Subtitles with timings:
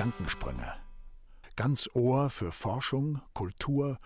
[0.00, 0.72] Gedankensprünge.
[1.56, 3.98] Ganz Ohr für Forschung, Kultur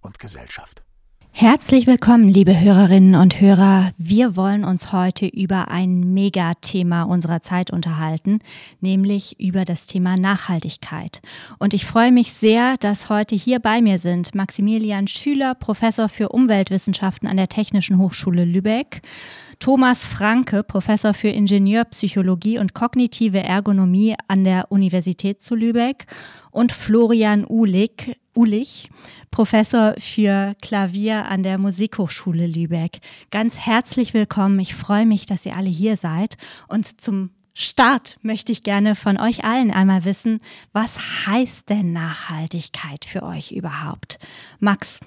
[0.00, 0.82] und Gesellschaft.
[1.30, 3.92] Herzlich willkommen, liebe Hörerinnen und Hörer.
[3.98, 8.38] Wir wollen uns heute über ein Megathema unserer Zeit unterhalten,
[8.80, 11.20] nämlich über das Thema Nachhaltigkeit.
[11.58, 16.30] Und ich freue mich sehr, dass heute hier bei mir sind Maximilian Schüler, Professor für
[16.30, 19.02] Umweltwissenschaften an der Technischen Hochschule Lübeck,
[19.62, 26.06] Thomas Franke, Professor für Ingenieurpsychologie und kognitive Ergonomie an der Universität zu Lübeck
[26.50, 28.90] und Florian Uhlig, Ulich,
[29.30, 32.98] Professor für Klavier an der Musikhochschule Lübeck.
[33.30, 34.58] Ganz herzlich willkommen.
[34.58, 36.34] Ich freue mich, dass ihr alle hier seid.
[36.66, 40.40] Und zum Start möchte ich gerne von euch allen einmal wissen,
[40.72, 40.98] was
[41.28, 44.18] heißt denn Nachhaltigkeit für euch überhaupt?
[44.58, 44.98] Max.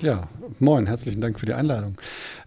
[0.00, 0.28] Ja,
[0.60, 1.98] moin, herzlichen Dank für die Einladung.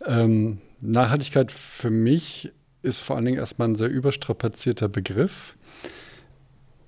[0.08, 5.55] Ähm, Nachhaltigkeit für mich ist vor allen Dingen erstmal ein sehr überstrapazierter Begriff.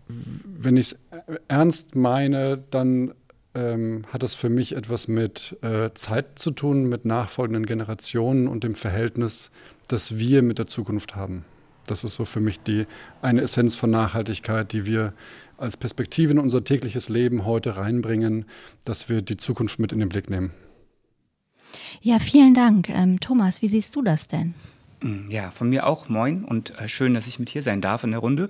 [0.07, 0.99] Wenn ich es
[1.47, 3.13] ernst meine, dann
[3.55, 8.63] ähm, hat es für mich etwas mit äh, Zeit zu tun, mit nachfolgenden Generationen und
[8.63, 9.51] dem Verhältnis,
[9.87, 11.43] das wir mit der Zukunft haben.
[11.87, 12.85] Das ist so für mich die
[13.21, 15.13] eine Essenz von Nachhaltigkeit, die wir
[15.57, 18.45] als Perspektive in unser tägliches Leben heute reinbringen,
[18.85, 20.51] dass wir die Zukunft mit in den Blick nehmen.
[22.01, 22.89] Ja, vielen Dank.
[22.89, 24.53] Ähm, Thomas, wie siehst du das denn?
[25.01, 28.03] Mm, ja, von mir auch moin und äh, schön, dass ich mit hier sein darf
[28.03, 28.49] in der Runde.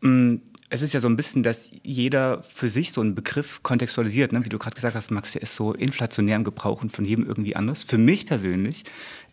[0.00, 0.36] Mm,
[0.72, 4.44] es ist ja so ein bisschen, dass jeder für sich so einen Begriff kontextualisiert, ne?
[4.44, 7.26] wie du gerade gesagt hast, Max, der ist so inflationär im Gebrauch und von jedem
[7.26, 7.82] irgendwie anders.
[7.82, 8.84] Für mich persönlich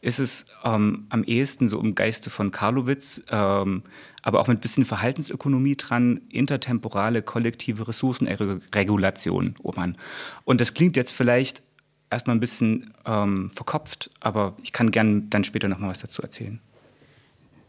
[0.01, 3.83] ist es ähm, am ehesten so im Geiste von Karlowitz, ähm,
[4.23, 9.55] aber auch mit ein bisschen Verhaltensökonomie dran, intertemporale kollektive Ressourcenregulation.
[9.61, 9.95] Oh Mann.
[10.43, 11.61] Und das klingt jetzt vielleicht
[12.09, 16.59] erstmal ein bisschen ähm, verkopft, aber ich kann gerne dann später nochmal was dazu erzählen.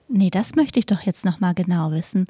[0.08, 2.28] Nee, das möchte ich doch jetzt nochmal genau wissen.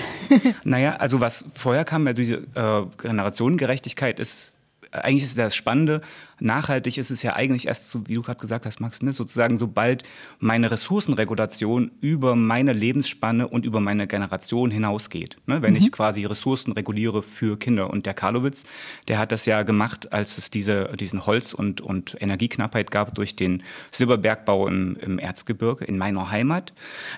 [0.64, 4.52] naja, also was vorher kam, ja, diese äh, Generationengerechtigkeit ist
[4.92, 6.00] eigentlich ist das Spannende,
[6.40, 9.56] nachhaltig ist es ja eigentlich erst, so, wie du gerade gesagt hast, Max, ne, sozusagen,
[9.56, 10.04] sobald
[10.38, 15.36] meine Ressourcenregulation über meine Lebensspanne und über meine Generation hinausgeht.
[15.46, 15.78] Ne, wenn mhm.
[15.78, 17.90] ich quasi Ressourcen reguliere für Kinder.
[17.90, 18.64] Und der Karlowitz,
[19.08, 23.36] der hat das ja gemacht, als es diese, diesen Holz- und, und Energieknappheit gab durch
[23.36, 26.72] den Silberbergbau im, im Erzgebirge in meiner Heimat.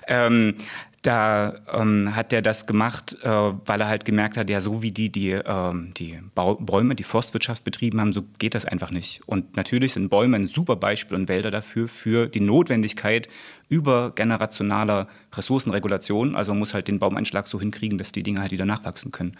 [0.07, 0.55] Ähm,
[1.01, 4.91] da ähm, hat er das gemacht, äh, weil er halt gemerkt hat, ja, so wie
[4.91, 9.21] die die, ähm, die Bäume, die Forstwirtschaft betrieben haben, so geht das einfach nicht.
[9.25, 13.29] Und natürlich sind Bäume ein super Beispiel und Wälder dafür, für die Notwendigkeit
[13.69, 16.35] übergenerationaler Ressourcenregulation.
[16.35, 19.37] Also man muss halt den Baumeinschlag so hinkriegen, dass die Dinge halt wieder nachwachsen können.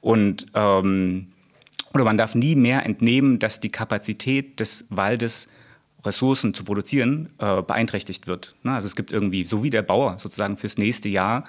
[0.00, 1.26] Und ähm,
[1.92, 5.48] oder man darf nie mehr entnehmen, dass die Kapazität des Waldes
[6.04, 8.54] Ressourcen zu produzieren, äh, beeinträchtigt wird.
[8.62, 8.72] Ne?
[8.72, 11.44] Also es gibt irgendwie, so wie der Bauer sozusagen fürs nächste Jahr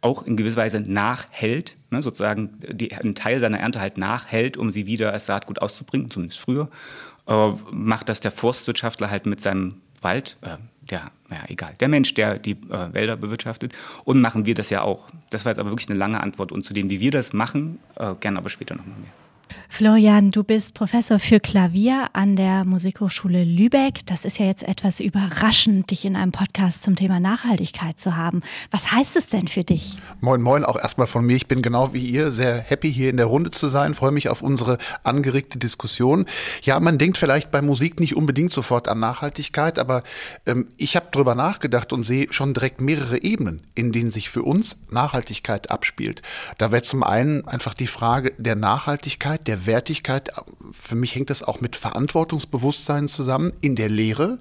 [0.00, 2.02] auch in gewisser Weise nachhält, ne?
[2.02, 6.40] sozusagen die, einen Teil seiner Ernte halt nachhält, um sie wieder als Saatgut auszubringen, zumindest
[6.40, 6.68] früher,
[7.26, 10.56] äh, macht das der Forstwirtschaftler halt mit seinem Wald, äh,
[10.90, 13.72] der, naja, egal, der Mensch, der die äh, Wälder bewirtschaftet.
[14.04, 15.08] Und machen wir das ja auch.
[15.30, 16.52] Das war jetzt aber wirklich eine lange Antwort.
[16.52, 19.25] Und zu dem, wie wir das machen, äh, gerne aber später nochmal mehr.
[19.68, 24.06] Florian, du bist Professor für Klavier an der Musikhochschule Lübeck.
[24.06, 28.40] Das ist ja jetzt etwas überraschend, dich in einem Podcast zum Thema Nachhaltigkeit zu haben.
[28.70, 29.98] Was heißt es denn für dich?
[30.20, 31.36] Moin, moin, auch erstmal von mir.
[31.36, 33.92] Ich bin genau wie ihr sehr happy, hier in der Runde zu sein.
[33.92, 36.24] Freue mich auf unsere angeregte Diskussion.
[36.62, 40.04] Ja, man denkt vielleicht bei Musik nicht unbedingt sofort an Nachhaltigkeit, aber
[40.46, 44.42] ähm, ich habe drüber nachgedacht und sehe schon direkt mehrere Ebenen, in denen sich für
[44.42, 46.22] uns Nachhaltigkeit abspielt.
[46.56, 50.30] Da wäre zum einen einfach die Frage der Nachhaltigkeit, der der Wertigkeit,
[50.78, 54.38] für mich hängt das auch mit Verantwortungsbewusstsein zusammen in der Lehre,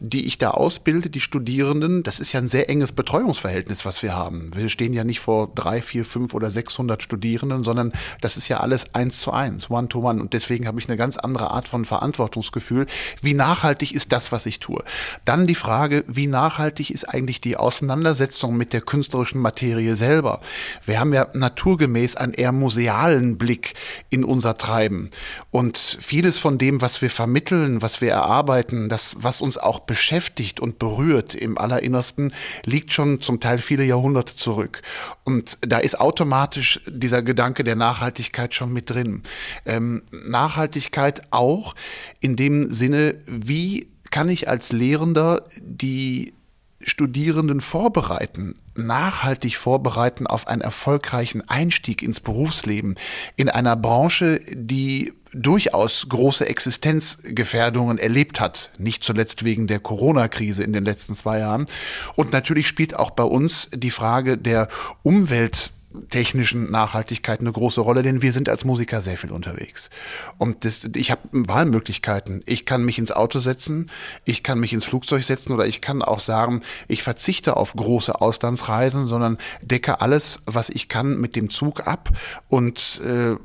[0.00, 2.02] die ich da ausbilde, die Studierenden.
[2.02, 4.52] Das ist ja ein sehr enges Betreuungsverhältnis, was wir haben.
[4.54, 8.60] Wir stehen ja nicht vor drei, vier, fünf oder 600 Studierenden, sondern das ist ja
[8.60, 10.20] alles eins zu eins, one to one.
[10.20, 12.86] Und deswegen habe ich eine ganz andere Art von Verantwortungsgefühl.
[13.20, 14.82] Wie nachhaltig ist das, was ich tue?
[15.24, 20.40] Dann die Frage, wie nachhaltig ist eigentlich die Auseinandersetzung mit der künstlerischen Materie selber?
[20.86, 23.74] Wir haben ja naturgemäß einen eher musealen Blick
[24.10, 25.10] in unser Treiben.
[25.52, 30.58] Und vieles von dem, was wir vermitteln, was wir erarbeiten, das, was uns auch beschäftigt
[30.58, 32.34] und berührt im Allerinnersten,
[32.64, 34.82] liegt schon zum Teil viele Jahrhunderte zurück.
[35.22, 39.22] Und da ist automatisch dieser Gedanke der Nachhaltigkeit schon mit drin.
[39.66, 41.76] Ähm, Nachhaltigkeit auch
[42.18, 46.34] in dem Sinne, wie kann ich als Lehrender die
[46.80, 52.96] Studierenden vorbereiten, nachhaltig vorbereiten auf einen erfolgreichen Einstieg ins Berufsleben
[53.36, 60.72] in einer Branche, die durchaus große Existenzgefährdungen erlebt hat, nicht zuletzt wegen der Corona-Krise in
[60.72, 61.66] den letzten zwei Jahren.
[62.14, 64.68] Und natürlich spielt auch bei uns die Frage der
[65.02, 65.70] Umwelt
[66.10, 69.90] technischen Nachhaltigkeit eine große Rolle, denn wir sind als Musiker sehr viel unterwegs.
[70.38, 72.42] Und das, ich habe Wahlmöglichkeiten.
[72.46, 73.90] Ich kann mich ins Auto setzen,
[74.24, 78.20] ich kann mich ins Flugzeug setzen oder ich kann auch sagen, ich verzichte auf große
[78.20, 82.10] Auslandsreisen, sondern decke alles, was ich kann, mit dem Zug ab
[82.48, 83.36] und äh,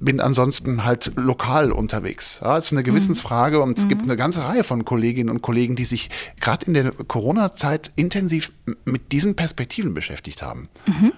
[0.00, 2.40] bin ansonsten halt lokal unterwegs.
[2.42, 2.86] Ja, ist eine mhm.
[2.86, 3.88] Gewissensfrage und es mhm.
[3.88, 6.10] gibt eine ganze Reihe von Kolleginnen und Kollegen, die sich
[6.40, 8.52] gerade in der Corona-Zeit intensiv
[8.84, 10.68] mit diesen Perspektiven beschäftigt haben.
[10.86, 11.12] Mhm.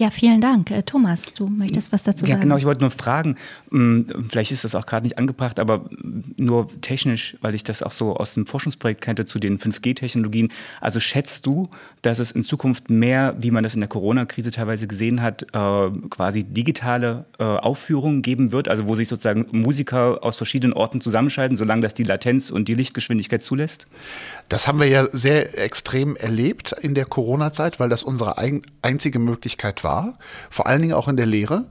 [0.00, 0.70] Ja, vielen Dank.
[0.70, 2.40] Äh, Thomas, du möchtest was dazu ja, sagen?
[2.40, 3.36] Genau, ich wollte nur fragen,
[3.70, 5.90] hm, vielleicht ist das auch gerade nicht angebracht, aber
[6.38, 10.48] nur technisch, weil ich das auch so aus dem Forschungsprojekt kannte zu den 5G-Technologien.
[10.80, 11.68] Also schätzt du,
[12.00, 15.90] dass es in Zukunft mehr, wie man das in der Corona-Krise teilweise gesehen hat, äh,
[16.08, 21.58] quasi digitale äh, Aufführungen geben wird, also wo sich sozusagen Musiker aus verschiedenen Orten zusammenschalten,
[21.58, 23.86] solange das die Latenz und die Lichtgeschwindigkeit zulässt?
[24.48, 28.36] Das haben wir ja sehr extrem erlebt in der Corona-Zeit, weil das unsere
[28.82, 29.89] einzige Möglichkeit war,
[30.50, 31.66] vor allen Dingen auch in der Lehre.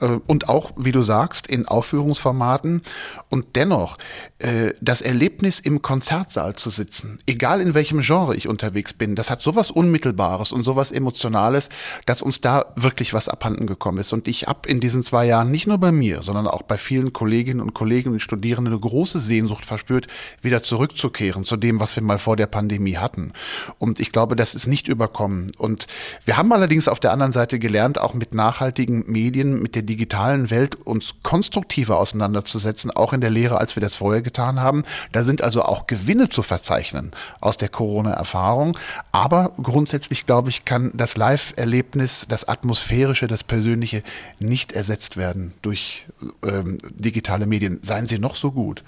[0.00, 2.82] Äh, und auch, wie du sagst, in Aufführungsformaten.
[3.28, 3.98] Und dennoch,
[4.38, 9.30] äh, das Erlebnis im Konzertsaal zu sitzen, egal in welchem Genre ich unterwegs bin, das
[9.30, 11.68] hat sowas Unmittelbares und sowas Emotionales,
[12.06, 14.12] dass uns da wirklich was abhanden gekommen ist.
[14.12, 17.12] Und ich habe in diesen zwei Jahren nicht nur bei mir, sondern auch bei vielen
[17.12, 20.06] Kolleginnen und Kollegen und Studierenden eine große Sehnsucht verspürt,
[20.42, 23.32] wieder zurückzukehren zu dem, was wir mal vor der Pandemie hatten.
[23.78, 25.50] Und ich glaube, das ist nicht überkommen.
[25.58, 25.86] Und
[26.24, 30.50] wir haben allerdings auf der anderen Seite gelernt, auch mit nachhaltigen Medien, mit der digitalen
[30.50, 34.84] Welt uns konstruktiver auseinanderzusetzen, auch in der Lehre, als wir das vorher getan haben.
[35.12, 38.78] Da sind also auch Gewinne zu verzeichnen aus der Corona-Erfahrung.
[39.12, 44.02] Aber grundsätzlich, glaube ich, kann das Live-Erlebnis, das Atmosphärische, das Persönliche
[44.38, 46.06] nicht ersetzt werden durch
[46.46, 47.80] ähm, digitale Medien.
[47.82, 48.82] Seien sie noch so gut.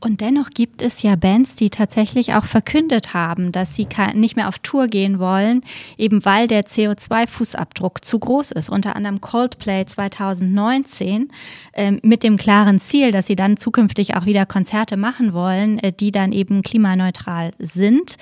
[0.00, 4.48] Und dennoch gibt es ja Bands, die tatsächlich auch verkündet haben, dass sie nicht mehr
[4.48, 5.62] auf Tour gehen wollen,
[5.96, 8.68] eben weil der CO2-Fußabdruck zu groß ist.
[8.68, 11.28] Unter anderem Coldplay 2019
[11.72, 15.92] äh, mit dem klaren Ziel, dass sie dann zukünftig auch wieder Konzerte machen wollen, äh,
[15.92, 18.16] die dann eben klimaneutral sind.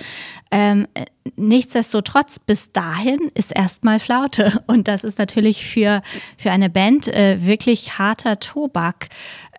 [0.49, 0.87] Ähm,
[1.35, 4.63] nichtsdestotrotz, bis dahin ist erstmal Flaute.
[4.67, 6.01] Und das ist natürlich für,
[6.37, 9.09] für eine Band äh, wirklich harter Tobak.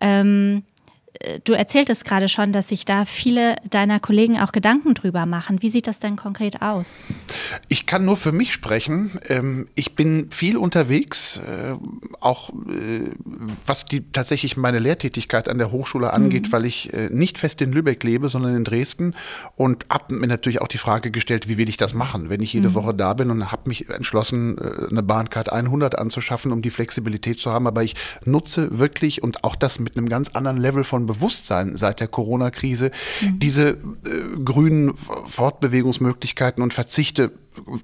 [0.01, 0.68] Ähm, äh,
[1.44, 5.62] du erzähltest gerade schon, dass sich da viele deiner Kollegen auch Gedanken drüber machen.
[5.62, 7.00] Wie sieht das denn konkret aus?
[7.69, 9.19] Ich kann nur für mich sprechen.
[9.26, 11.75] Ähm, ich bin viel unterwegs, äh,
[12.20, 13.11] auch äh,
[13.67, 16.53] was die tatsächlich meine Lehrtätigkeit an der Hochschule angeht, mhm.
[16.53, 19.14] weil ich nicht fest in Lübeck lebe, sondern in Dresden
[19.56, 22.53] und habe mir natürlich auch die Frage gestellt, wie will ich das machen, wenn ich
[22.53, 22.75] jede mhm.
[22.75, 27.50] Woche da bin und habe mich entschlossen, eine Bahncard 100 anzuschaffen, um die Flexibilität zu
[27.53, 27.67] haben.
[27.67, 27.94] Aber ich
[28.25, 32.93] nutze wirklich und auch das mit einem ganz anderen Level von Bewusstsein seit der Corona-Krise,
[33.21, 33.39] mhm.
[33.41, 33.77] diese äh,
[34.45, 37.33] grünen Fortbewegungsmöglichkeiten und verzichte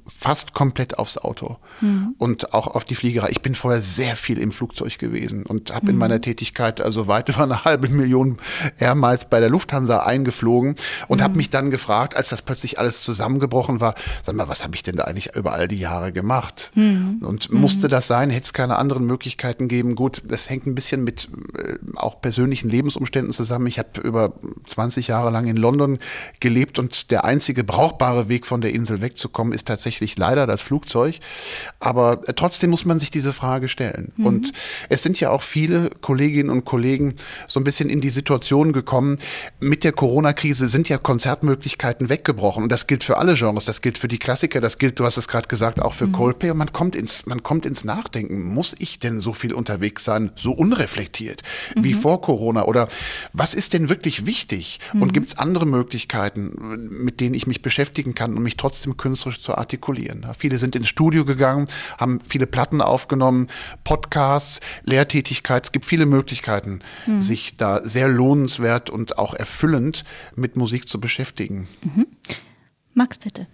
[0.06, 2.14] fast komplett aufs Auto mhm.
[2.18, 3.30] und auch auf die Fliegerei.
[3.30, 5.90] Ich bin vorher sehr viel im Flugzeug gewesen und habe mhm.
[5.90, 8.38] in meiner Tätigkeit also weit über eine halbe Million
[8.78, 10.76] Airmiles bei der Lufthansa eingeflogen
[11.08, 11.24] und mhm.
[11.24, 14.82] habe mich dann gefragt, als das plötzlich alles zusammengebrochen war, sag mal, was habe ich
[14.82, 16.70] denn da eigentlich über all die Jahre gemacht?
[16.74, 17.20] Mhm.
[17.22, 17.90] Und musste mhm.
[17.90, 18.30] das sein?
[18.30, 19.94] Hätte es keine anderen Möglichkeiten geben?
[19.94, 21.28] Gut, das hängt ein bisschen mit
[21.58, 23.66] äh, auch persönlichen Lebensumständen zusammen.
[23.66, 24.34] Ich habe über
[24.66, 25.98] 20 Jahre lang in London
[26.40, 30.60] gelebt und der einzige brauchbare Weg von der Insel wegzukommen ist ist tatsächlich leider das
[30.60, 31.18] Flugzeug.
[31.80, 34.12] Aber äh, trotzdem muss man sich diese Frage stellen.
[34.16, 34.26] Mhm.
[34.26, 34.52] Und
[34.88, 37.14] es sind ja auch viele Kolleginnen und Kollegen
[37.46, 39.18] so ein bisschen in die Situation gekommen.
[39.60, 42.64] Mit der Corona-Krise sind ja Konzertmöglichkeiten weggebrochen.
[42.64, 43.64] Und das gilt für alle Genres.
[43.64, 44.60] Das gilt für die Klassiker.
[44.60, 46.12] Das gilt, du hast es gerade gesagt, auch für mhm.
[46.12, 46.50] Coldplay.
[46.50, 48.42] Und man kommt ins, man kommt ins Nachdenken.
[48.42, 50.30] Muss ich denn so viel unterwegs sein?
[50.36, 51.42] So unreflektiert
[51.74, 51.84] mhm.
[51.84, 52.64] wie vor Corona?
[52.64, 52.88] Oder
[53.32, 54.80] was ist denn wirklich wichtig?
[54.92, 55.12] Und mhm.
[55.12, 56.52] gibt es andere Möglichkeiten,
[56.90, 60.26] mit denen ich mich beschäftigen kann und mich trotzdem künstlerisch zu artikulieren.
[60.36, 63.48] Viele sind ins Studio gegangen, haben viele Platten aufgenommen,
[63.84, 65.66] Podcasts, Lehrtätigkeit.
[65.66, 67.22] Es gibt viele Möglichkeiten, mhm.
[67.22, 71.68] sich da sehr lohnenswert und auch erfüllend mit Musik zu beschäftigen.
[71.82, 72.06] Mhm.
[72.94, 73.46] Max, bitte.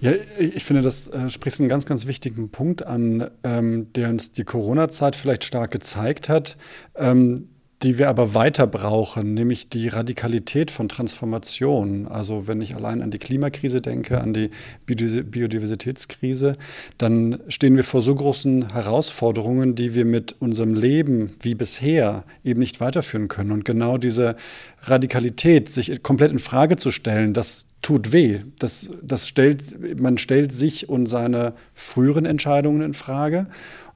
[0.00, 4.32] Ja, ich finde, das äh, sprichst einen ganz, ganz wichtigen Punkt an, ähm, der uns
[4.32, 6.56] die Corona-Zeit vielleicht stark gezeigt hat.
[6.94, 7.48] Ähm,
[7.82, 12.08] die wir aber weiter brauchen, nämlich die Radikalität von Transformation.
[12.08, 14.50] Also wenn ich allein an die Klimakrise denke, an die
[14.86, 16.56] Biodiversitätskrise,
[16.98, 22.58] dann stehen wir vor so großen Herausforderungen, die wir mit unserem Leben wie bisher eben
[22.58, 23.52] nicht weiterführen können.
[23.52, 24.34] Und genau diese
[24.82, 28.40] Radikalität, sich komplett in Frage zu stellen, das tut weh.
[28.58, 33.46] Das, das stellt, man stellt sich und seine früheren Entscheidungen in Frage.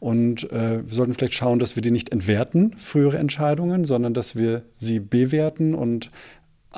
[0.00, 4.36] Und äh, wir sollten vielleicht schauen, dass wir die nicht entwerten, frühere Entscheidungen, sondern dass
[4.36, 6.10] wir sie bewerten und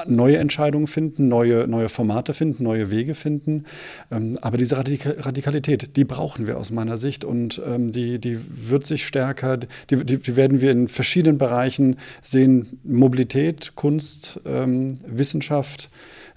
[0.07, 3.65] neue Entscheidungen finden, neue, neue Formate finden, neue Wege finden.
[4.11, 8.87] Ähm, aber diese Radikalität, die brauchen wir aus meiner Sicht und ähm, die, die wird
[8.87, 12.81] sich stärker, die, die, die werden wir in verschiedenen Bereichen sehen.
[12.85, 15.91] Mobilität, Kunst, ähm, Wissenschaft,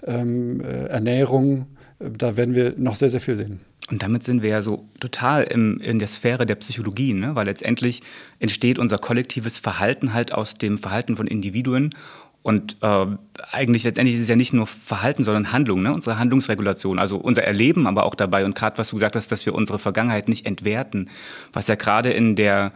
[0.06, 1.66] ähm, äh, Ernährung,
[1.98, 3.60] äh, da werden wir noch sehr, sehr viel sehen.
[3.90, 7.34] Und damit sind wir ja so total im, in der Sphäre der Psychologie, ne?
[7.34, 8.02] weil letztendlich
[8.38, 11.90] entsteht unser kollektives Verhalten halt aus dem Verhalten von Individuen
[12.42, 13.06] und äh,
[13.52, 15.92] eigentlich letztendlich ist es ja nicht nur Verhalten, sondern Handlung, ne?
[15.92, 18.44] unsere Handlungsregulation, also unser Erleben aber auch dabei.
[18.44, 21.10] Und gerade was du gesagt hast, dass wir unsere Vergangenheit nicht entwerten,
[21.52, 22.72] was ja gerade in der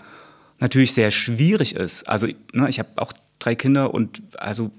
[0.59, 2.09] natürlich sehr schwierig ist.
[2.09, 4.71] Also ne, ich habe auch drei Kinder und also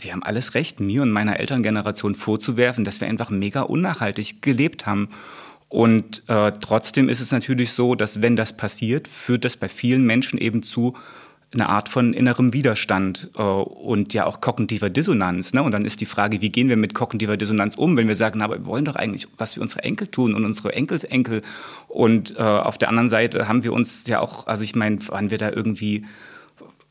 [0.00, 4.86] sie haben alles recht, mir und meiner Elterngeneration vorzuwerfen, dass wir einfach mega unnachhaltig gelebt
[4.86, 5.08] haben.
[5.68, 10.04] Und äh, trotzdem ist es natürlich so, dass wenn das passiert, führt das bei vielen
[10.04, 10.96] Menschen eben zu
[11.52, 15.52] eine Art von innerem Widerstand äh, und ja auch kognitiver Dissonanz.
[15.52, 15.62] Ne?
[15.62, 18.38] Und dann ist die Frage, wie gehen wir mit kognitiver Dissonanz um, wenn wir sagen,
[18.38, 21.42] na, aber wir wollen doch eigentlich was für unsere Enkel tun und unsere Enkelsenkel.
[21.88, 25.30] Und äh, auf der anderen Seite haben wir uns ja auch, also ich meine, waren
[25.30, 26.04] wir da irgendwie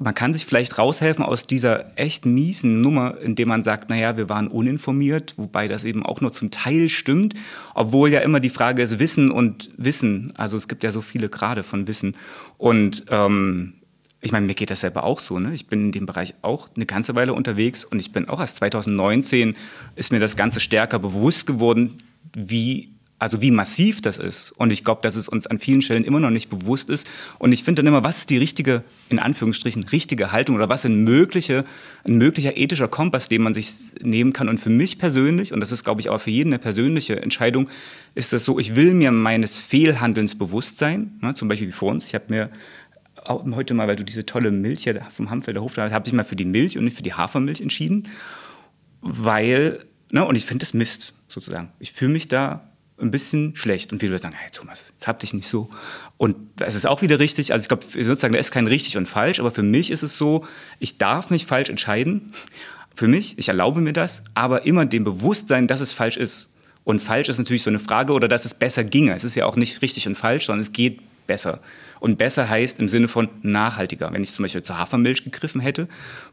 [0.01, 4.29] man kann sich vielleicht raushelfen aus dieser echt miesen Nummer, indem man sagt, naja, wir
[4.29, 7.33] waren uninformiert, wobei das eben auch nur zum Teil stimmt,
[7.75, 10.31] obwohl ja immer die Frage ist Wissen und Wissen.
[10.37, 12.15] Also es gibt ja so viele Grade von Wissen.
[12.57, 13.73] Und ähm,
[14.21, 15.37] ich meine, mir geht das selber auch so.
[15.37, 15.53] Ne?
[15.53, 18.57] Ich bin in dem Bereich auch eine ganze Weile unterwegs und ich bin auch erst
[18.57, 19.57] 2019
[19.97, 21.97] ist mir das Ganze stärker bewusst geworden,
[22.33, 24.51] wie also wie massiv das ist.
[24.51, 27.07] Und ich glaube, dass es uns an vielen Stellen immer noch nicht bewusst ist.
[27.37, 30.85] Und ich finde dann immer, was ist die richtige, in Anführungsstrichen, richtige Haltung oder was
[30.85, 31.65] ein, mögliche,
[32.07, 34.47] ein möglicher ethischer Kompass, den man sich nehmen kann.
[34.47, 37.69] Und für mich persönlich, und das ist, glaube ich, auch für jeden eine persönliche Entscheidung,
[38.15, 41.19] ist das so, ich will mir meines Fehlhandelns bewusst sein.
[41.21, 41.33] Ne?
[41.33, 42.05] Zum Beispiel wie vor uns.
[42.07, 42.49] Ich habe mir
[43.27, 46.23] heute mal, weil du diese tolle Milch hier vom Hamfelder Hof hast, habe ich mal
[46.23, 48.07] für die Milch und nicht für die Hafermilch entschieden,
[49.01, 49.79] weil,
[50.11, 51.69] ne, und ich finde das Mist, sozusagen.
[51.79, 52.68] Ich fühle mich da
[53.01, 53.91] ein bisschen schlecht.
[53.91, 55.69] Und viele Leute sagen, hey Thomas, jetzt hab dich nicht so.
[56.17, 59.07] Und es ist auch wieder richtig, also ich glaube, sozusagen, da ist kein richtig und
[59.07, 60.45] falsch, aber für mich ist es so,
[60.79, 62.31] ich darf mich falsch entscheiden.
[62.95, 66.49] Für mich, ich erlaube mir das, aber immer dem Bewusstsein, dass es falsch ist.
[66.83, 69.15] Und falsch ist natürlich so eine Frage, oder dass es besser ginge.
[69.15, 71.61] Es ist ja auch nicht richtig und falsch, sondern es geht besser.
[71.99, 74.11] Und besser heißt im Sinne von nachhaltiger.
[74.11, 75.87] Wenn ich zum Beispiel zur Hafermilch gegriffen hätte,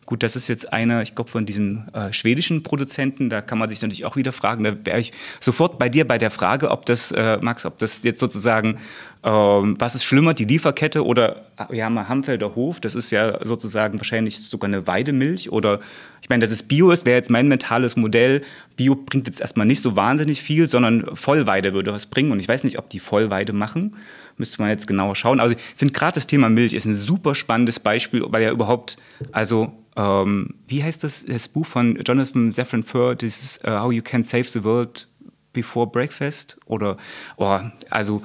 [0.07, 3.69] gut, das ist jetzt einer, ich glaube, von diesen äh, schwedischen Produzenten, da kann man
[3.69, 6.87] sich natürlich auch wieder fragen, da wäre ich sofort bei dir bei der Frage, ob
[6.87, 8.79] das, äh, Max, ob das jetzt sozusagen,
[9.25, 13.45] ähm, was ist schlimmer, die Lieferkette oder, wir haben mal Hamfelder Hof, das ist ja
[13.45, 15.81] sozusagen wahrscheinlich sogar eine Weidemilch oder,
[16.23, 18.43] ich meine, dass es Bio ist, wäre jetzt mein mentales Modell.
[18.77, 22.49] Bio bringt jetzt erstmal nicht so wahnsinnig viel, sondern Vollweide würde was bringen und ich
[22.49, 23.97] weiß nicht, ob die Vollweide machen
[24.39, 25.41] müsste man jetzt genauer schauen.
[25.41, 28.97] Also ich finde gerade das Thema Milch ist ein super spannendes Beispiel, weil ja überhaupt,
[29.33, 34.03] also ähm, wie heißt das, das Buch von Jonathan Safran Foer, dieses uh, How You
[34.03, 35.09] Can Save the World
[35.53, 36.59] Before Breakfast?
[36.67, 36.99] Oder,
[37.37, 37.59] oh,
[37.89, 38.23] also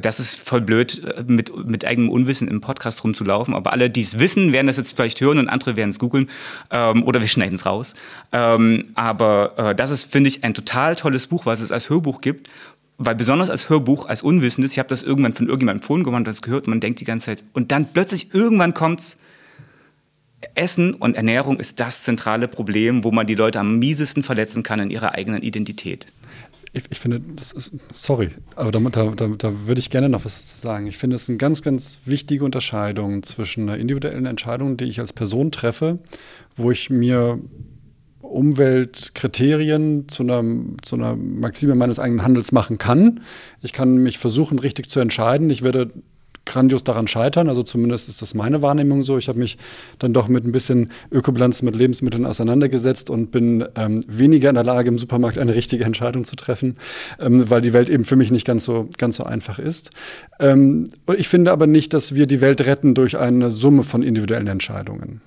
[0.00, 3.54] das ist voll blöd, mit, mit eigenem Unwissen im Podcast rumzulaufen.
[3.54, 6.28] Aber alle, die es wissen, werden das jetzt vielleicht hören und andere werden es googeln.
[6.70, 7.94] Ähm, oder wir schneiden es raus.
[8.32, 12.20] Ähm, aber äh, das ist, finde ich, ein total tolles Buch, was es als Hörbuch
[12.20, 12.48] gibt,
[12.98, 16.42] weil besonders als Hörbuch, als Unwissendes, ich habe das irgendwann von irgendjemandem empfohlen gewonnen, das
[16.42, 19.18] gehört, man denkt die ganze Zeit, und dann plötzlich irgendwann kommt's,
[20.54, 24.80] Essen und Ernährung ist das zentrale Problem, wo man die Leute am miesesten verletzen kann
[24.80, 26.06] in ihrer eigenen Identität.
[26.72, 30.60] Ich, ich finde, ist, sorry, aber da, da, da, da würde ich gerne noch was
[30.60, 30.86] sagen.
[30.86, 35.14] Ich finde es eine ganz, ganz wichtige Unterscheidung zwischen einer individuellen Entscheidung, die ich als
[35.14, 35.98] Person treffe,
[36.54, 37.40] wo ich mir
[38.30, 40.44] Umweltkriterien zu einer,
[40.82, 43.20] zu einer Maxime meines eigenen Handels machen kann.
[43.62, 45.50] Ich kann mich versuchen, richtig zu entscheiden.
[45.50, 45.90] Ich werde
[46.46, 47.50] grandios daran scheitern.
[47.50, 49.18] Also zumindest ist das meine Wahrnehmung so.
[49.18, 49.58] Ich habe mich
[49.98, 54.64] dann doch mit ein bisschen Ökobilanz mit Lebensmitteln auseinandergesetzt und bin ähm, weniger in der
[54.64, 56.76] Lage, im Supermarkt eine richtige Entscheidung zu treffen,
[57.20, 59.90] ähm, weil die Welt eben für mich nicht ganz so, ganz so einfach ist.
[60.40, 64.46] Ähm, ich finde aber nicht, dass wir die Welt retten durch eine Summe von individuellen
[64.46, 65.20] Entscheidungen,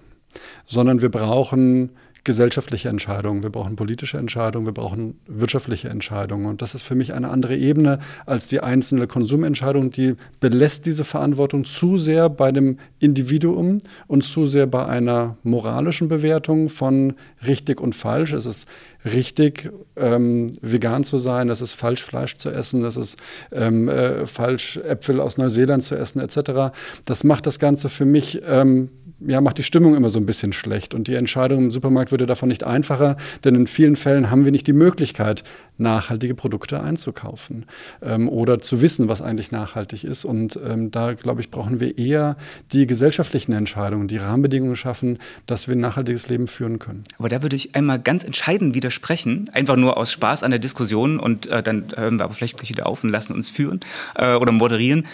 [0.66, 1.92] sondern wir brauchen
[2.24, 6.46] gesellschaftliche Entscheidungen, wir brauchen politische Entscheidungen, wir brauchen wirtschaftliche Entscheidungen.
[6.46, 9.92] Und das ist für mich eine andere Ebene als die einzelne Konsumentscheidung.
[9.92, 16.08] Die belässt diese Verantwortung zu sehr bei dem Individuum und zu sehr bei einer moralischen
[16.08, 17.14] Bewertung von
[17.46, 18.34] richtig und falsch.
[18.34, 18.68] Es ist
[19.06, 23.18] richtig, ähm, vegan zu sein, es ist falsch, Fleisch zu essen, es ist
[23.52, 26.76] ähm, äh, falsch, Äpfel aus Neuseeland zu essen, etc.
[27.06, 28.90] Das macht das Ganze für mich ähm,
[29.26, 30.94] ja, macht die Stimmung immer so ein bisschen schlecht.
[30.94, 34.52] Und die Entscheidung im Supermarkt würde davon nicht einfacher, denn in vielen Fällen haben wir
[34.52, 35.44] nicht die Möglichkeit,
[35.78, 37.66] nachhaltige Produkte einzukaufen
[38.02, 40.26] ähm, oder zu wissen, was eigentlich nachhaltig ist.
[40.26, 42.38] Und ähm, da, glaube ich, brauchen wir eher
[42.72, 47.04] die gesellschaftlichen Entscheidungen, die Rahmenbedingungen schaffen, dass wir ein nachhaltiges Leben führen können.
[47.18, 51.20] Aber da würde ich einmal ganz entscheidend widersprechen, einfach nur aus Spaß an der Diskussion
[51.20, 53.80] und äh, dann hören wir aber vielleicht gleich wieder auf und lassen uns führen
[54.16, 55.06] äh, oder moderieren.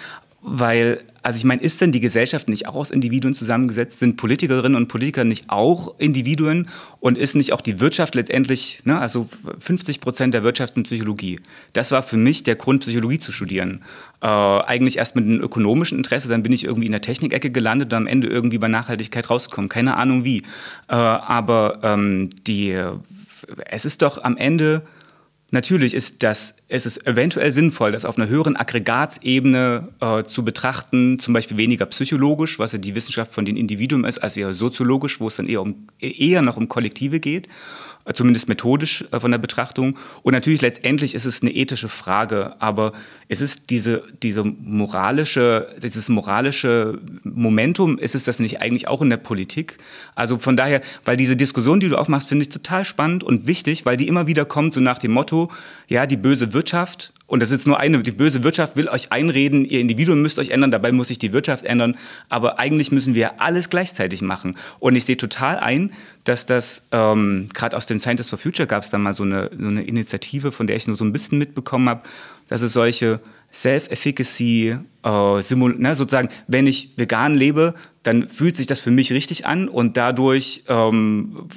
[0.48, 3.98] Weil, also ich meine, ist denn die Gesellschaft nicht auch aus Individuen zusammengesetzt?
[3.98, 6.68] Sind Politikerinnen und Politiker nicht auch Individuen?
[7.00, 9.28] Und ist nicht auch die Wirtschaft letztendlich, ne, also
[9.60, 11.40] 50 Prozent der Wirtschaft sind Psychologie?
[11.74, 13.82] Das war für mich der Grund, Psychologie zu studieren.
[14.22, 17.92] Äh, eigentlich erst mit einem ökonomischen Interesse, dann bin ich irgendwie in der Technikecke gelandet
[17.92, 19.68] und am Ende irgendwie bei Nachhaltigkeit rausgekommen.
[19.68, 20.44] Keine Ahnung wie.
[20.90, 22.80] Äh, aber ähm, die,
[23.66, 24.84] es ist doch am Ende
[25.56, 31.18] Natürlich ist das, es ist eventuell sinnvoll, das auf einer höheren Aggregatsebene äh, zu betrachten,
[31.18, 35.22] zum Beispiel weniger psychologisch, was ja die Wissenschaft von den Individuen ist, als eher soziologisch,
[35.22, 37.48] wo es dann eher, um, eher noch um Kollektive geht
[38.14, 39.98] zumindest methodisch äh, von der Betrachtung.
[40.22, 42.94] Und natürlich letztendlich ist es eine ethische Frage, aber
[43.28, 49.10] es ist diese, diese moralische, dieses moralische Momentum, ist es das nicht eigentlich auch in
[49.10, 49.78] der Politik?
[50.14, 53.86] Also von daher, weil diese Diskussion, die du aufmachst, finde ich total spannend und wichtig,
[53.86, 55.52] weil die immer wieder kommt, so nach dem Motto,
[55.88, 59.66] ja, die böse Wirtschaft, und das ist nur eine, die böse Wirtschaft will euch einreden,
[59.66, 61.98] ihr Individuum müsst euch ändern, dabei muss sich die Wirtschaft ändern.
[62.30, 64.58] Aber eigentlich müssen wir alles gleichzeitig machen.
[64.80, 65.92] Und ich sehe total ein,
[66.24, 69.50] dass das, ähm, gerade aus den Scientists for Future gab es da mal so eine,
[69.58, 72.04] so eine Initiative, von der ich nur so ein bisschen mitbekommen habe,
[72.48, 73.20] dass es solche
[73.52, 79.48] Self-Efficacy, äh, ne, sozusagen, wenn ich vegan lebe, dann fühlt sich das für mich richtig
[79.48, 81.48] an und dadurch ähm,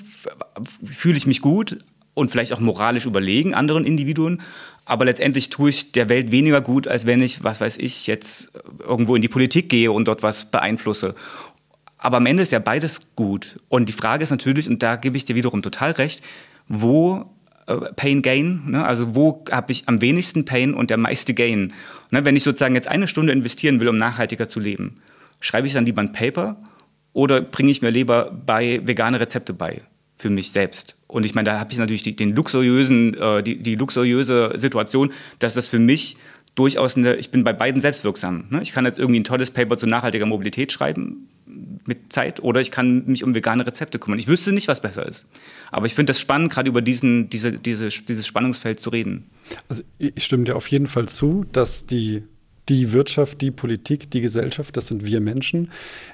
[0.83, 1.77] fühle ich mich gut
[2.15, 4.43] und vielleicht auch moralisch überlegen anderen Individuen
[4.89, 8.53] aber letztendlich tue ich der Welt weniger gut, als wenn ich, was weiß ich, jetzt
[8.81, 11.15] irgendwo in die Politik gehe und dort was beeinflusse.
[11.99, 13.61] Aber am Ende ist ja beides gut.
[13.69, 16.23] Und die Frage ist natürlich, und da gebe ich dir wiederum total recht,
[16.69, 17.27] wo
[17.67, 18.85] äh, Pain Gain, ne?
[18.85, 21.75] also wo habe ich am wenigsten Pain und der meiste Gain.
[22.11, 22.25] Ne?
[22.25, 25.01] Wenn ich sozusagen jetzt eine Stunde investieren will, um nachhaltiger zu leben,
[25.41, 26.57] schreibe ich dann lieber ein Paper
[27.13, 29.83] oder bringe ich mir lieber bei vegane Rezepte bei?
[30.19, 30.97] für mich selbst.
[31.09, 35.13] Und ich meine, da habe ich natürlich die, den luxuriösen, äh, die, die luxuriöse Situation,
[35.39, 36.17] dass das für mich
[36.55, 38.45] durchaus eine, ich bin bei beiden selbstwirksam.
[38.51, 38.61] Ne?
[38.63, 41.29] Ich kann jetzt irgendwie ein tolles Paper zu nachhaltiger Mobilität schreiben
[41.87, 44.19] mit Zeit oder ich kann mich um vegane Rezepte kümmern.
[44.19, 45.27] Ich wüsste nicht, was besser ist.
[45.71, 49.31] Aber ich finde das spannend, gerade über diesen, diese, diese, dieses Spannungsfeld zu reden.
[49.69, 52.25] Also ich stimme dir auf jeden Fall zu, dass die
[52.69, 55.71] die Wirtschaft, die Politik, die Gesellschaft, das sind wir Menschen.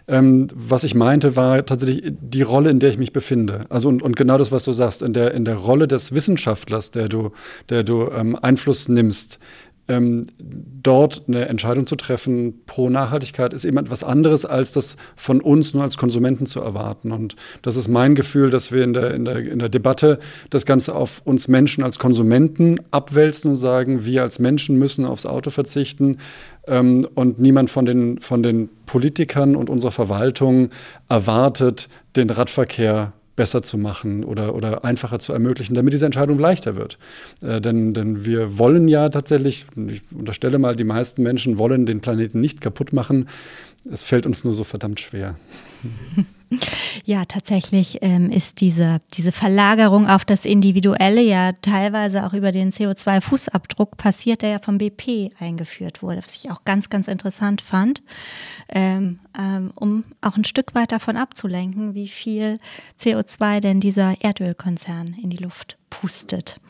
[0.06, 3.66] Ähm, was ich meinte, war tatsächlich die Rolle, in der ich mich befinde.
[3.68, 6.90] Also und, und genau das, was du sagst, in der, in der Rolle des Wissenschaftlers,
[6.90, 7.32] der du,
[7.68, 9.38] der du ähm, Einfluss nimmst,
[9.86, 15.40] ähm, dort eine Entscheidung zu treffen pro Nachhaltigkeit ist eben etwas anderes, als das von
[15.40, 17.12] uns nur als Konsumenten zu erwarten.
[17.12, 20.18] Und das ist mein Gefühl, dass wir in der, in der, in der Debatte
[20.50, 25.26] das Ganze auf uns Menschen als Konsumenten abwälzen und sagen, wir als Menschen müssen aufs
[25.26, 26.18] Auto verzichten.
[26.66, 30.70] Ähm, und niemand von den, von den Politikern und unserer Verwaltung
[31.08, 36.76] erwartet, den Radverkehr besser zu machen oder, oder einfacher zu ermöglichen, damit diese Entscheidung leichter
[36.76, 36.98] wird.
[37.42, 42.00] Äh, denn, denn wir wollen ja tatsächlich, ich unterstelle mal, die meisten Menschen wollen den
[42.00, 43.28] Planeten nicht kaputt machen.
[43.90, 45.36] Es fällt uns nur so verdammt schwer.
[47.04, 52.70] Ja, tatsächlich ähm, ist diese, diese Verlagerung auf das Individuelle ja teilweise auch über den
[52.70, 58.02] CO2-Fußabdruck passiert, der ja vom BP eingeführt wurde, was ich auch ganz, ganz interessant fand,
[58.68, 62.58] ähm, ähm, um auch ein Stück weit davon abzulenken, wie viel
[63.00, 66.60] CO2 denn dieser Erdölkonzern in die Luft pustet.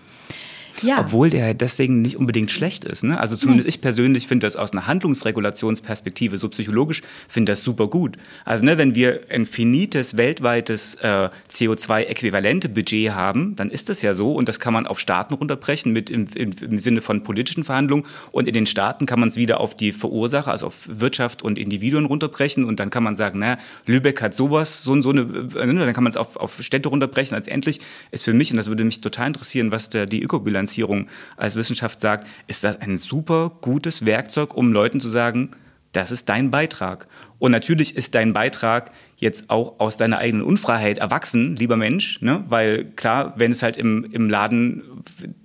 [0.82, 1.00] Ja.
[1.00, 3.04] Obwohl der deswegen nicht unbedingt schlecht ist.
[3.04, 3.18] Ne?
[3.18, 3.70] Also zumindest nee.
[3.70, 8.16] ich persönlich finde das aus einer Handlungsregulationsperspektive, so psychologisch, finde das super gut.
[8.44, 14.14] Also ne, wenn wir ein finites weltweites äh, CO2-äquivalente Budget haben, dann ist das ja
[14.14, 17.64] so und das kann man auf Staaten runterbrechen mit im, im, im Sinne von politischen
[17.64, 21.42] Verhandlungen und in den Staaten kann man es wieder auf die Verursacher, also auf Wirtschaft
[21.42, 25.20] und Individuen runterbrechen und dann kann man sagen, naja, Lübeck hat sowas, so, so eine,
[25.20, 27.36] äh, ne, dann kann man es auf, auf Städte runterbrechen.
[27.36, 31.08] Letztendlich ist für mich, und das würde mich total interessieren, was der, die Ökobilanz Finanzierung
[31.36, 35.50] als Wissenschaft sagt, ist das ein super gutes Werkzeug, um Leuten zu sagen,
[35.92, 37.06] das ist dein Beitrag.
[37.38, 42.42] Und natürlich ist dein Beitrag jetzt auch aus deiner eigenen Unfreiheit erwachsen, lieber Mensch, ne?
[42.48, 44.82] weil klar, wenn es halt im, im Laden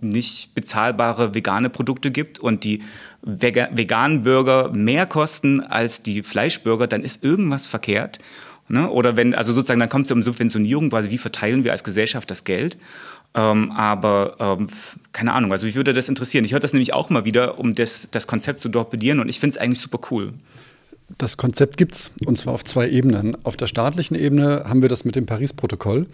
[0.02, 2.82] nicht bezahlbare vegane Produkte gibt und die
[3.22, 8.18] veganen Burger mehr kosten als die Fleischburger, dann ist irgendwas verkehrt.
[8.70, 8.90] Ne?
[8.90, 12.30] Oder wenn, also sozusagen, dann kommt es um Subventionierung, quasi wie verteilen wir als Gesellschaft
[12.32, 12.78] das Geld.
[13.36, 14.70] Ähm, aber ähm,
[15.12, 16.46] keine Ahnung, also mich würde das interessieren.
[16.46, 19.40] Ich höre das nämlich auch mal wieder, um das, das Konzept zu torpedieren und ich
[19.40, 20.34] finde es eigentlich super cool.
[21.18, 23.38] Das Konzept gibt es, und zwar auf zwei Ebenen.
[23.44, 26.06] Auf der staatlichen Ebene haben wir das mit dem Paris-Protokoll,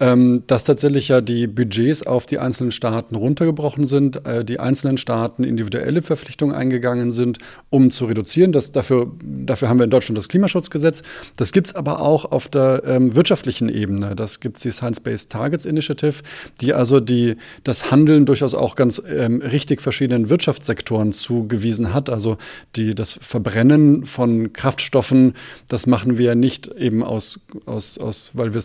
[0.00, 4.98] ähm, dass tatsächlich ja die Budgets auf die einzelnen Staaten runtergebrochen sind, äh, die einzelnen
[4.98, 7.38] Staaten individuelle Verpflichtungen eingegangen sind,
[7.70, 8.52] um zu reduzieren.
[8.52, 11.02] Das, dafür, dafür haben wir in Deutschland das Klimaschutzgesetz.
[11.36, 14.14] Das gibt es aber auch auf der ähm, wirtschaftlichen Ebene.
[14.14, 16.22] Das gibt es die Science-Based Targets Initiative,
[16.60, 22.10] die also die, das Handeln durchaus auch ganz ähm, richtig verschiedenen Wirtschaftssektoren zugewiesen hat.
[22.10, 22.38] Also
[22.76, 25.34] die, das Verbrennen von Kraftstoffen,
[25.68, 28.62] das machen wir nicht eben aus, aus, aus weil wir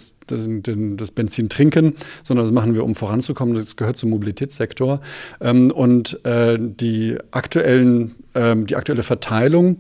[0.98, 3.56] das Benzin trinken, sondern das machen wir, um voranzukommen.
[3.56, 5.02] Das gehört zum Mobilitätssektor.
[5.40, 9.78] Ähm, und äh, die aktuellen, ähm, die aktuelle Verteilung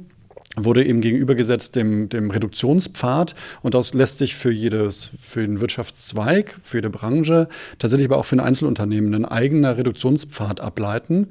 [0.57, 6.57] wurde eben gegenübergesetzt dem, dem Reduktionspfad und das lässt sich für jedes, für den Wirtschaftszweig,
[6.61, 7.47] für jede Branche,
[7.79, 11.27] tatsächlich aber auch für ein Einzelunternehmen ein eigener Reduktionspfad ableiten,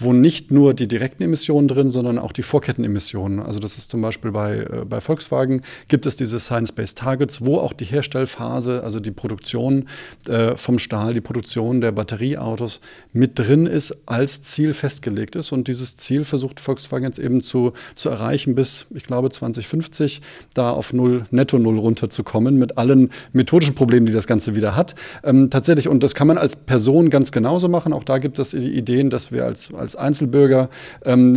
[0.00, 3.40] wo nicht nur die direkten Emissionen drin, sondern auch die Vorkettenemissionen.
[3.40, 7.58] Also das ist zum Beispiel bei, äh, bei Volkswagen gibt es diese Science-Based Targets, wo
[7.58, 9.88] auch die Herstellphase, also die Produktion
[10.28, 12.80] äh, vom Stahl, die Produktion der Batterieautos
[13.12, 15.52] mit drin ist, als Ziel festgelegt ist.
[15.52, 20.20] Und dieses Ziel versucht Volkswagen jetzt eben zu, zu erreichen bis, ich glaube, 2050,
[20.52, 24.94] da auf Null, Netto Null runterzukommen, mit allen methodischen Problemen, die das Ganze wieder hat.
[25.24, 27.94] Ähm, tatsächlich, und das kann man als Person ganz genauso machen.
[27.94, 30.68] Auch da gibt es Ideen, dass wir als, als Einzelbürger
[31.06, 31.36] ähm,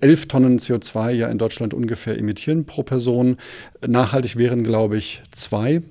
[0.00, 3.36] 11 Tonnen CO2 ja in Deutschland ungefähr emittieren pro Person.
[3.84, 5.82] Nachhaltig wären, glaube ich, zwei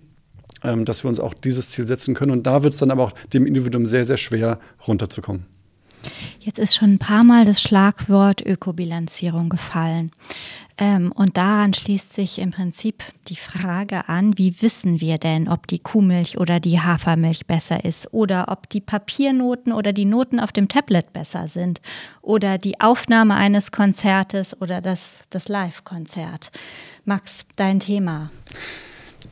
[0.61, 2.31] ähm, dass wir uns auch dieses Ziel setzen können.
[2.31, 5.45] Und da wird es dann aber auch dem Individuum sehr, sehr schwer runterzukommen.
[6.39, 10.11] Jetzt ist schon ein paar Mal das Schlagwort Ökobilanzierung gefallen.
[10.81, 15.67] Ähm, und daran schließt sich im Prinzip die Frage an, wie wissen wir denn, ob
[15.67, 20.53] die Kuhmilch oder die Hafermilch besser ist oder ob die Papiernoten oder die Noten auf
[20.53, 21.81] dem Tablet besser sind
[22.21, 26.49] oder die Aufnahme eines Konzertes oder das, das Live-Konzert.
[27.03, 28.31] Max, dein Thema.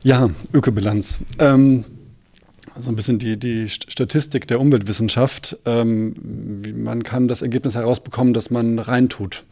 [0.02, 1.18] Ja, Ökobilanz.
[1.38, 1.86] Ähm
[2.80, 5.56] so ein bisschen die, die Statistik der Umweltwissenschaft.
[5.64, 6.14] Ähm,
[6.76, 9.44] man kann das Ergebnis herausbekommen, dass man reintut.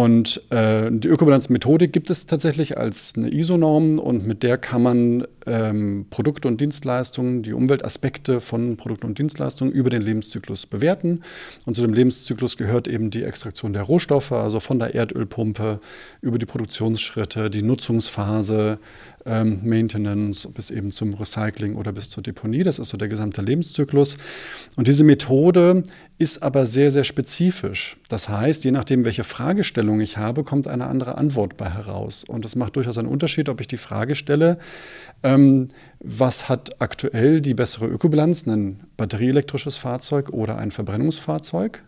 [0.00, 5.26] Und äh, die Ökobilanzmethodik gibt es tatsächlich als eine ISO-Norm und mit der kann man
[5.46, 11.20] ähm, Produkte und Dienstleistungen, die Umweltaspekte von Produkten und Dienstleistungen über den Lebenszyklus bewerten.
[11.66, 15.80] Und zu dem Lebenszyklus gehört eben die Extraktion der Rohstoffe, also von der Erdölpumpe
[16.22, 18.78] über die Produktionsschritte, die Nutzungsphase,
[19.26, 22.62] ähm, Maintenance bis eben zum Recycling oder bis zur Deponie.
[22.62, 24.16] Das ist so der gesamte Lebenszyklus.
[24.76, 25.82] Und diese Methode
[26.18, 27.96] ist aber sehr, sehr spezifisch.
[28.08, 32.24] Das heißt, je nachdem, welche Fragestellung ich habe, kommt eine andere Antwort bei heraus.
[32.24, 34.58] Und es macht durchaus einen Unterschied, ob ich die Frage stelle,
[35.22, 41.82] ähm, was hat aktuell die bessere Ökobilanz, ein batterieelektrisches Fahrzeug oder ein Verbrennungsfahrzeug?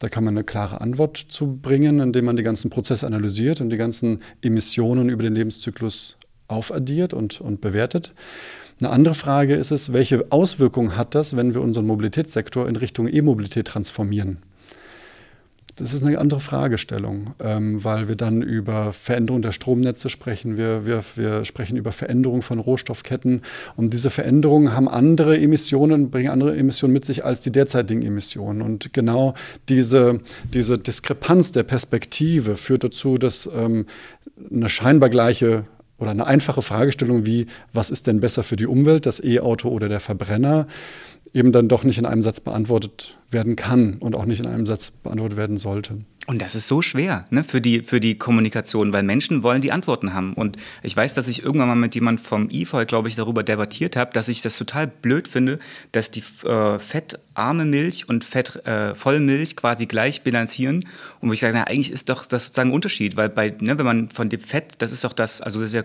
[0.00, 3.70] Da kann man eine klare Antwort zu bringen, indem man die ganzen Prozesse analysiert und
[3.70, 6.17] die ganzen Emissionen über den Lebenszyklus
[6.48, 8.14] aufaddiert und, und bewertet.
[8.80, 13.08] Eine andere Frage ist es, welche Auswirkungen hat das, wenn wir unseren Mobilitätssektor in Richtung
[13.08, 14.38] E-Mobilität transformieren?
[15.78, 20.56] Das ist eine andere Fragestellung, ähm, weil wir dann über Veränderung der Stromnetze sprechen.
[20.56, 23.42] Wir, wir, wir sprechen über Veränderung von Rohstoffketten.
[23.76, 28.60] Und diese Veränderungen haben andere Emissionen, bringen andere Emissionen mit sich als die derzeitigen Emissionen.
[28.60, 29.34] Und genau
[29.68, 30.20] diese,
[30.52, 33.86] diese Diskrepanz der Perspektive führt dazu, dass ähm,
[34.50, 35.64] eine scheinbar gleiche
[35.98, 39.88] oder eine einfache Fragestellung wie, was ist denn besser für die Umwelt, das E-Auto oder
[39.88, 40.66] der Verbrenner,
[41.34, 44.66] eben dann doch nicht in einem Satz beantwortet werden kann und auch nicht in einem
[44.66, 45.98] Satz beantwortet werden sollte.
[46.28, 49.72] Und das ist so schwer ne, für, die, für die Kommunikation, weil Menschen wollen die
[49.72, 50.34] Antworten haben.
[50.34, 53.96] Und ich weiß, dass ich irgendwann mal mit jemand vom IFOL, glaube ich, darüber debattiert
[53.96, 55.58] habe, dass ich das total blöd finde,
[55.90, 60.84] dass die äh, fettarme Milch und fettvollmilch äh, quasi gleich bilanzieren.
[61.22, 63.78] Und wo ich sage, na, eigentlich ist doch das sozusagen ein Unterschied, weil bei, ne,
[63.78, 65.84] wenn man von dem Fett, das ist doch das, also das ist ja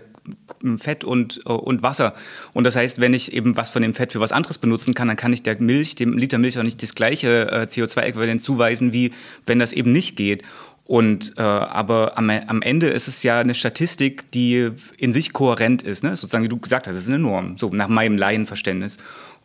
[0.78, 2.14] Fett und, und Wasser.
[2.52, 5.08] Und das heißt, wenn ich eben was von dem Fett für was anderes benutzen kann,
[5.08, 8.92] dann kann ich der Milch, dem Liter Milch auch nicht das gleiche äh, CO2-Äquivalent zuweisen,
[8.92, 9.12] wie
[9.46, 10.44] wenn das eben nicht geht geht.
[10.86, 15.82] Und äh, aber am, am Ende ist es ja eine Statistik, die in sich kohärent
[15.82, 16.14] ist, ne?
[16.14, 18.98] sozusagen, wie du gesagt hast, es ist eine Norm, so nach meinem Laienverständnis.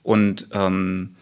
[0.04, 1.16] Und ähm,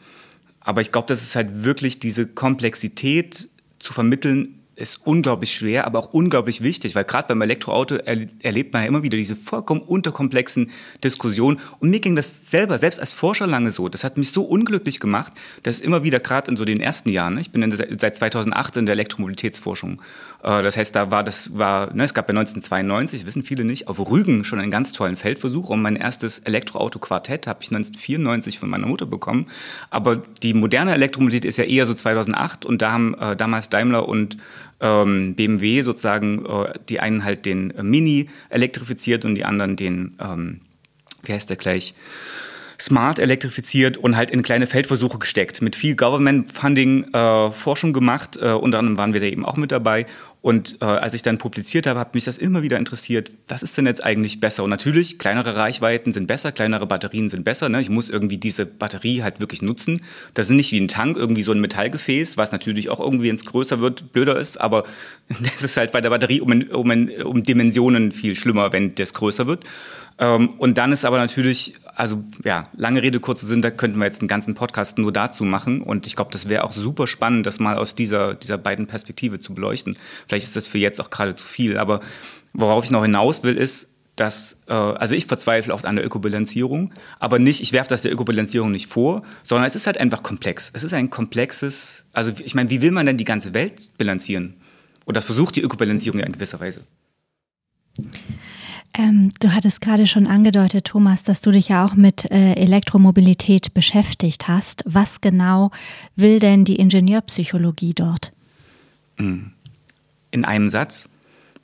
[0.60, 3.47] aber ich glaube, das ist halt wirklich diese Komplexität
[3.80, 8.73] zu vermitteln, ist unglaublich schwer, aber auch unglaublich wichtig, weil gerade beim Elektroauto er, erlebt
[8.73, 10.71] man ja immer wieder diese vollkommen unterkomplexen
[11.03, 11.59] Diskussionen.
[11.79, 13.89] Und mir ging das selber, selbst als Forscher lange so.
[13.89, 17.35] Das hat mich so unglücklich gemacht, dass immer wieder gerade in so den ersten Jahren,
[17.35, 20.01] ne, ich bin seit 2008 in der Elektromobilitätsforschung,
[20.43, 23.87] äh, das heißt, da war das, war, ne, es gab ja 1992, wissen viele nicht,
[23.87, 25.69] auf Rügen schon einen ganz tollen Feldversuch.
[25.69, 29.47] Und mein erstes Elektroauto-Quartett habe ich 1994 von meiner Mutter bekommen.
[29.89, 34.07] Aber die moderne Elektromobilität ist ja eher so 2008 und da haben äh, damals Daimler
[34.07, 34.37] und
[34.79, 40.61] ähm, BMW sozusagen, äh, die einen halt den Mini elektrifiziert und die anderen den, ähm,
[41.23, 41.93] wie heißt der gleich?
[42.79, 45.61] Smart elektrifiziert und halt in kleine Feldversuche gesteckt.
[45.61, 48.37] Mit viel Government-Funding äh, Forschung gemacht.
[48.37, 50.05] Äh, unter anderem waren wir da eben auch mit dabei.
[50.41, 53.77] Und äh, als ich dann publiziert habe, hat mich das immer wieder interessiert, was ist
[53.77, 54.63] denn jetzt eigentlich besser?
[54.63, 57.67] Und natürlich, kleinere Reichweiten sind besser, kleinere Batterien sind besser.
[57.67, 57.81] Ne?
[57.81, 60.03] Ich muss irgendwie diese Batterie halt wirklich nutzen.
[60.35, 63.35] Das ist nicht wie ein Tank, irgendwie so ein Metallgefäß, was natürlich auch irgendwie, wenn
[63.35, 64.61] es größer wird, blöder ist.
[64.61, 64.83] Aber
[65.41, 69.47] das ist halt bei der Batterie um, um, um Dimensionen viel schlimmer, wenn das größer
[69.47, 69.65] wird.
[70.19, 74.06] Ähm, und dann ist aber natürlich, also ja, lange Rede, kurzer Sinn, da könnten wir
[74.06, 75.82] jetzt einen ganzen Podcast nur dazu machen.
[75.82, 79.39] Und ich glaube, das wäre auch super spannend, das mal aus dieser, dieser beiden Perspektive
[79.39, 79.97] zu beleuchten.
[80.27, 81.77] Vielleicht ist das für jetzt auch gerade zu viel.
[81.77, 81.99] Aber
[82.53, 86.91] worauf ich noch hinaus will, ist, dass, äh, also ich verzweifle oft an der Ökobilanzierung,
[87.19, 90.71] aber nicht, ich werfe das der Ökobilanzierung nicht vor, sondern es ist halt einfach komplex.
[90.73, 94.56] Es ist ein komplexes, also ich meine, wie will man denn die ganze Welt bilanzieren?
[95.06, 96.82] Und das versucht die Ökobilanzierung ja in gewisser Weise.
[98.97, 103.73] Ähm, du hattest gerade schon angedeutet, Thomas, dass du dich ja auch mit äh, Elektromobilität
[103.73, 104.83] beschäftigt hast.
[104.86, 105.71] Was genau
[106.15, 108.31] will denn die Ingenieurpsychologie dort?
[109.17, 109.51] Hm.
[110.31, 111.10] In einem Satz,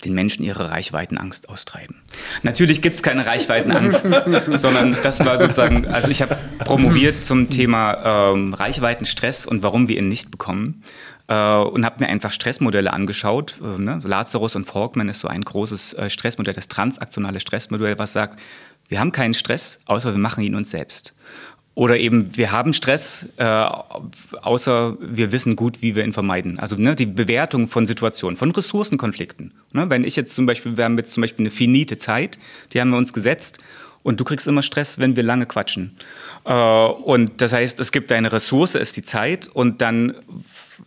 [0.06, 1.96] den Menschen ihre Reichweitenangst austreiben.
[2.44, 4.08] Natürlich gibt es keine Reichweitenangst,
[4.58, 9.98] sondern das war sozusagen, also ich habe promoviert zum Thema ähm, Reichweitenstress und warum wir
[9.98, 10.84] ihn nicht bekommen
[11.34, 13.60] äh, und habe mir einfach Stressmodelle angeschaut.
[13.62, 14.00] Äh, ne?
[14.04, 18.40] Lazarus und Frogman ist so ein großes äh, Stressmodell, das transaktionale Stressmodell, was sagt,
[18.90, 21.16] wir haben keinen Stress, außer wir machen ihn uns selbst.
[21.76, 23.66] Oder eben, wir haben Stress, äh,
[24.42, 26.60] außer wir wissen gut, wie wir ihn vermeiden.
[26.60, 29.54] Also ne, die Bewertung von Situationen, von Ressourcenkonflikten.
[29.72, 32.38] Ne, wenn ich jetzt zum Beispiel, wir haben jetzt zum Beispiel eine finite Zeit,
[32.74, 33.64] die haben wir uns gesetzt
[34.04, 35.98] und du kriegst immer Stress, wenn wir lange quatschen.
[36.46, 40.14] Äh, und das heißt, es gibt eine Ressource, ist die Zeit und dann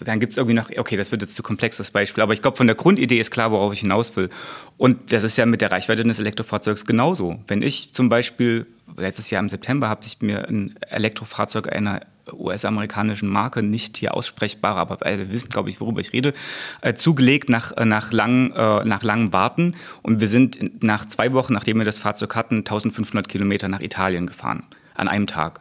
[0.05, 2.43] dann gibt es irgendwie noch, okay, das wird jetzt zu komplex, das Beispiel, aber ich
[2.43, 4.29] glaube, von der Grundidee ist klar, worauf ich hinaus will.
[4.77, 7.41] Und das ist ja mit der Reichweite eines Elektrofahrzeugs genauso.
[7.49, 13.29] Wenn ich zum Beispiel, letztes Jahr im September habe ich mir ein Elektrofahrzeug einer US-amerikanischen
[13.29, 16.35] Marke, nicht hier aussprechbar, aber wir wissen, glaube ich, worüber ich rede,
[16.81, 19.77] äh, zugelegt nach, äh, nach, lang, äh, nach langem Warten.
[20.03, 24.27] Und wir sind nach zwei Wochen, nachdem wir das Fahrzeug hatten, 1500 Kilometer nach Italien
[24.27, 25.61] gefahren, an einem Tag.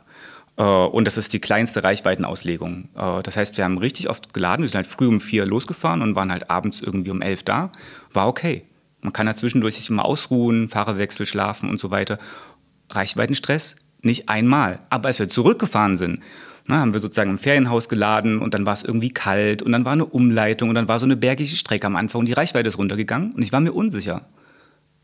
[0.57, 2.89] Äh, und das ist die kleinste Reichweitenauslegung.
[2.95, 4.63] Äh, das heißt, wir haben richtig oft geladen.
[4.63, 7.71] Wir sind halt früh um vier losgefahren und waren halt abends irgendwie um elf da.
[8.11, 8.63] War okay.
[9.01, 12.17] Man kann ja zwischendurch sich immer ausruhen, Fahrerwechsel, schlafen und so weiter.
[12.89, 14.79] Reichweitenstress nicht einmal.
[14.89, 16.21] Aber als wir zurückgefahren sind,
[16.67, 19.85] na, haben wir sozusagen im Ferienhaus geladen und dann war es irgendwie kalt und dann
[19.85, 22.69] war eine Umleitung und dann war so eine bergige Strecke am Anfang und die Reichweite
[22.69, 24.25] ist runtergegangen und ich war mir unsicher.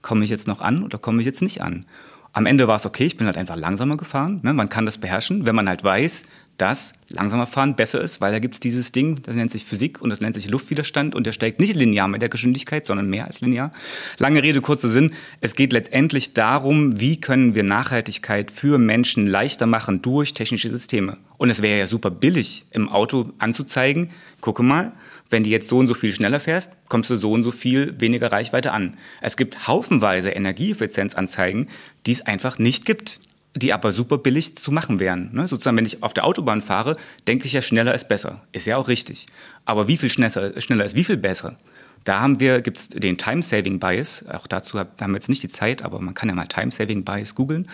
[0.01, 1.85] Komme ich jetzt noch an oder komme ich jetzt nicht an?
[2.33, 4.39] Am Ende war es okay, ich bin halt einfach langsamer gefahren.
[4.43, 4.53] Ne?
[4.53, 6.23] Man kann das beherrschen, wenn man halt weiß,
[6.61, 9.99] dass langsamer fahren besser ist, weil da gibt es dieses Ding, das nennt sich Physik
[9.99, 13.25] und das nennt sich Luftwiderstand und der steigt nicht linear mit der Geschwindigkeit, sondern mehr
[13.25, 13.71] als linear.
[14.19, 15.13] Lange Rede, kurzer Sinn.
[15.39, 21.17] Es geht letztendlich darum, wie können wir Nachhaltigkeit für Menschen leichter machen durch technische Systeme.
[21.37, 24.91] Und es wäre ja super billig, im Auto anzuzeigen, gucke mal,
[25.31, 27.99] wenn du jetzt so und so viel schneller fährst, kommst du so und so viel
[27.99, 28.97] weniger Reichweite an.
[29.21, 31.67] Es gibt haufenweise Energieeffizienzanzeigen,
[32.05, 33.19] die es einfach nicht gibt,
[33.55, 35.29] die aber super billig zu machen wären.
[35.33, 35.47] Ne?
[35.47, 38.41] Sozusagen, wenn ich auf der Autobahn fahre, denke ich ja, schneller ist besser.
[38.51, 39.27] Ist ja auch richtig.
[39.65, 41.57] Aber wie viel schneller, schneller ist wie viel besser?
[42.03, 44.25] Da haben wir, gibt es den Time-Saving Bias.
[44.27, 47.35] Auch dazu haben wir jetzt nicht die Zeit, aber man kann ja mal Time-Saving Bias
[47.35, 47.67] googeln.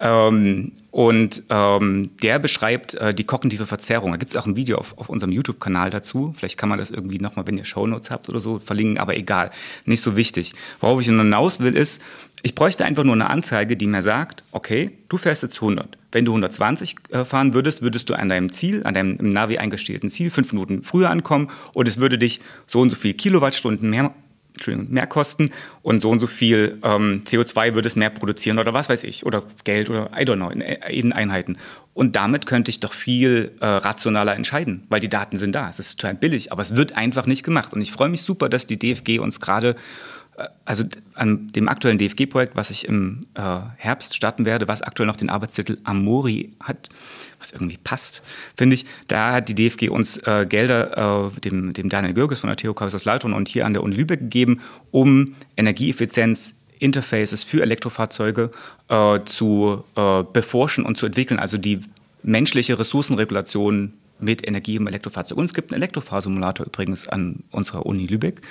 [0.00, 4.12] Ähm, und ähm, der beschreibt äh, die kognitive Verzerrung.
[4.12, 6.32] Da gibt es auch ein Video auf, auf unserem YouTube-Kanal dazu.
[6.36, 9.50] Vielleicht kann man das irgendwie nochmal, wenn ihr Shownotes habt oder so, verlinken, aber egal.
[9.86, 10.52] Nicht so wichtig.
[10.78, 12.00] Worauf ich hinaus will, ist,
[12.44, 15.98] ich bräuchte einfach nur eine Anzeige, die mir sagt, okay, du fährst jetzt 100.
[16.12, 19.58] Wenn du 120 äh, fahren würdest, würdest du an deinem Ziel, an deinem im Navi
[19.58, 23.90] eingestellten Ziel fünf Minuten früher ankommen und es würde dich so und so viel Kilowattstunden
[23.90, 24.14] mehr,
[24.66, 25.50] mehr kosten
[25.82, 29.26] und so und so viel ähm, CO2 würde es mehr produzieren oder was weiß ich
[29.26, 31.58] oder Geld oder I don't know in, in Einheiten.
[31.92, 35.68] Und damit könnte ich doch viel äh, rationaler entscheiden, weil die Daten sind da.
[35.68, 37.72] Es ist total billig, aber es wird einfach nicht gemacht.
[37.72, 39.76] Und ich freue mich super, dass die DFG uns gerade
[40.64, 45.16] also an dem aktuellen DFG-Projekt, was ich im äh, Herbst starten werde, was aktuell noch
[45.16, 46.88] den Arbeitstitel Amori hat,
[47.44, 48.22] was irgendwie passt,
[48.56, 52.48] finde ich, da hat die DFG uns äh, Gelder, äh, dem, dem Daniel Görges von
[52.48, 58.50] der TU Kaiserslautern und hier an der Uni Lübeck gegeben, um Energieeffizienz Interfaces für Elektrofahrzeuge
[58.88, 61.80] äh, zu äh, beforschen und zu entwickeln, also die
[62.22, 65.38] menschliche Ressourcenregulation mit Energie im Elektrofahrzeug.
[65.38, 68.42] Und es gibt einen Elektrofahrsimulator übrigens an unserer Uni Lübeck.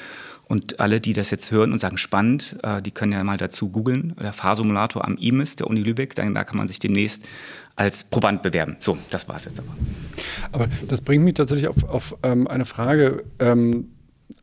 [0.45, 3.69] Und alle, die das jetzt hören und sagen, spannend, äh, die können ja mal dazu
[3.69, 4.13] googeln.
[4.21, 7.23] Der Fahrsimulator am IMIS der Uni Lübeck, dann, da kann man sich demnächst
[7.75, 8.77] als Proband bewerben.
[8.79, 9.75] So, das war es jetzt aber.
[10.51, 13.23] Aber das bringt mich tatsächlich auf, auf ähm, eine Frage.
[13.39, 13.89] Ähm,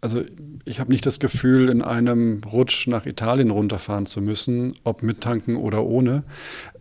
[0.00, 0.22] also
[0.64, 5.20] ich habe nicht das Gefühl, in einem Rutsch nach Italien runterfahren zu müssen, ob mit
[5.20, 6.24] tanken oder ohne.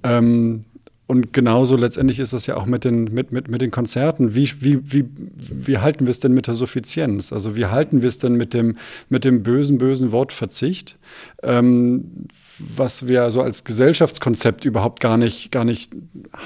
[0.03, 0.65] Ähm,
[1.09, 4.35] und genauso letztendlich ist es ja auch mit den, mit, mit, mit den Konzerten.
[4.35, 7.33] Wie, wie, wie, wie halten wir es denn mit der Suffizienz?
[7.33, 8.77] Also wie halten wir es denn mit dem,
[9.09, 10.99] mit dem bösen, bösen Wort Verzicht?
[11.41, 12.27] Ähm,
[12.59, 15.93] was wir so als Gesellschaftskonzept überhaupt gar nicht, gar nicht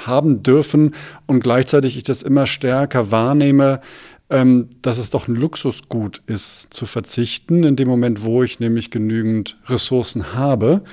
[0.06, 0.96] haben dürfen
[1.26, 3.82] und gleichzeitig ich das immer stärker wahrnehme,
[4.30, 7.66] ähm, dass es doch ein Luxusgut ist, zu verzichten.
[7.66, 10.84] In dem Moment, wo ich nämlich genügend Ressourcen habe,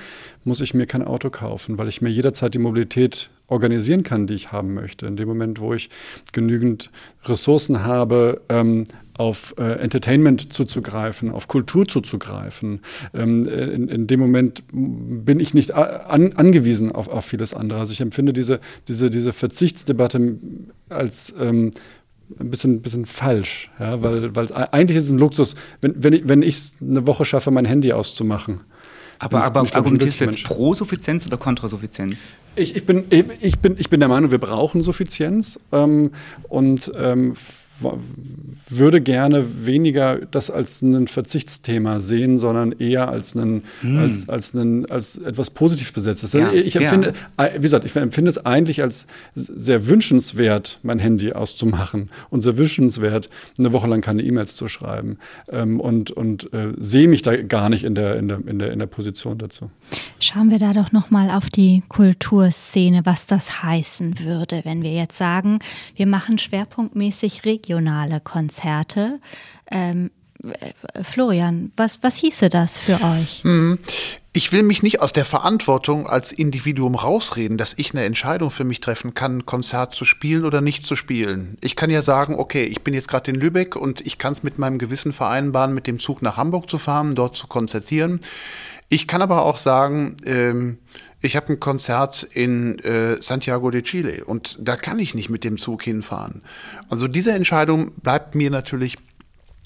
[0.43, 4.33] muss ich mir kein Auto kaufen, weil ich mir jederzeit die Mobilität organisieren kann, die
[4.33, 5.05] ich haben möchte.
[5.05, 5.89] In dem Moment, wo ich
[6.31, 6.89] genügend
[7.25, 8.85] Ressourcen habe, ähm,
[9.17, 12.79] auf äh, Entertainment zuzugreifen, auf Kultur zuzugreifen.
[13.13, 17.79] Ähm, in, in, dem Moment bin ich nicht an, angewiesen auf, auf, vieles andere.
[17.79, 20.37] Also ich empfinde diese, diese, diese Verzichtsdebatte
[20.89, 21.73] als ähm,
[22.39, 26.55] ein bisschen, bisschen falsch, ja, weil, weil eigentlich ist es ein Luxus, wenn, wenn ich
[26.55, 28.61] es eine Woche schaffe, mein Handy auszumachen.
[29.21, 32.27] Aber, aber argumentierst du jetzt pro Suffizienz oder kontra Suffizienz?
[32.55, 36.09] Ich, ich, bin, ich, bin, ich bin der Meinung, wir brauchen Suffizienz ähm,
[36.49, 37.35] und ähm,
[38.69, 43.97] würde gerne weniger das als ein Verzichtsthema sehen, sondern eher als, einen, hm.
[43.97, 46.33] als, als, einen, als etwas positiv besetztes.
[46.33, 47.49] Ja, ich empfinde, ja.
[47.55, 53.29] Wie gesagt, ich empfinde es eigentlich als sehr wünschenswert, mein Handy auszumachen und sehr wünschenswert,
[53.57, 55.17] eine Woche lang keine E-Mails zu schreiben
[55.49, 58.71] ähm, und, und äh, sehe mich da gar nicht in der, in, der, in, der,
[58.71, 59.69] in der Position dazu.
[60.19, 65.17] Schauen wir da doch nochmal auf die Kulturszene, was das heißen würde, wenn wir jetzt
[65.17, 65.59] sagen,
[65.95, 69.19] wir machen schwerpunktmäßig regionale Konzerte.
[69.69, 70.11] Ähm,
[70.43, 73.43] äh, Florian, was, was hieße das für euch?
[73.43, 73.79] Hm.
[74.33, 78.63] Ich will mich nicht aus der Verantwortung als Individuum rausreden, dass ich eine Entscheidung für
[78.63, 81.57] mich treffen kann, ein Konzert zu spielen oder nicht zu spielen.
[81.59, 84.41] Ich kann ja sagen, okay, ich bin jetzt gerade in Lübeck und ich kann es
[84.41, 88.21] mit meinem Gewissen vereinbaren, mit dem Zug nach Hamburg zu fahren, dort zu konzertieren.
[88.93, 90.77] Ich kann aber auch sagen, ähm,
[91.21, 95.45] ich habe ein Konzert in äh, Santiago de Chile und da kann ich nicht mit
[95.45, 96.41] dem Zug hinfahren.
[96.89, 98.97] Also diese Entscheidung bleibt mir natürlich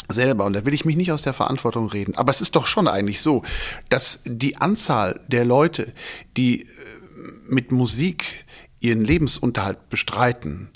[0.10, 2.14] selber und da will ich mich nicht aus der Verantwortung reden.
[2.16, 3.42] Aber es ist doch schon eigentlich so,
[3.90, 5.92] dass die Anzahl der Leute,
[6.38, 6.68] die äh,
[7.50, 8.46] mit Musik
[8.80, 10.70] ihren Lebensunterhalt bestreiten,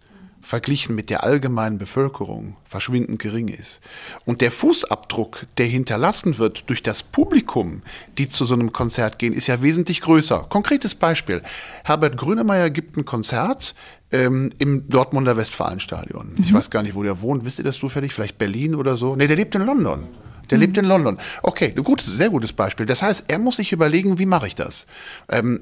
[0.50, 3.82] verglichen mit der allgemeinen Bevölkerung verschwindend gering ist.
[4.26, 7.84] Und der Fußabdruck, der hinterlassen wird durch das Publikum,
[8.18, 10.48] die zu so einem Konzert gehen, ist ja wesentlich größer.
[10.50, 11.44] Konkretes Beispiel.
[11.84, 13.76] Herbert Grönemeyer gibt ein Konzert
[14.12, 16.34] ähm, im Dortmunder Westfalenstadion.
[16.34, 16.44] Mhm.
[16.44, 17.46] Ich weiß gar nicht, wo der wohnt.
[17.46, 18.12] Wisst ihr das zufällig?
[18.12, 19.16] Vielleicht Berlin oder so?
[19.16, 20.08] Nee, der lebt in London.
[20.50, 20.64] Der mhm.
[20.64, 21.20] lebt in London.
[21.44, 22.88] Okay, ein gutes, sehr gutes Beispiel.
[22.88, 24.88] Das heißt, er muss sich überlegen, wie mache ich das?
[25.30, 25.62] Ähm,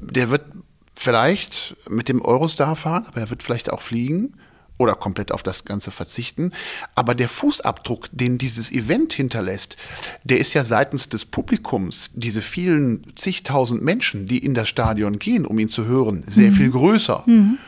[0.00, 0.46] der wird
[0.94, 4.34] vielleicht mit dem Eurostar fahren, aber er wird vielleicht auch fliegen
[4.78, 6.52] oder komplett auf das Ganze verzichten.
[6.94, 9.76] Aber der Fußabdruck, den dieses Event hinterlässt,
[10.24, 15.46] der ist ja seitens des Publikums, diese vielen zigtausend Menschen, die in das Stadion gehen,
[15.46, 16.54] um ihn zu hören, sehr mhm.
[16.54, 17.22] viel größer.
[17.26, 17.58] Mhm.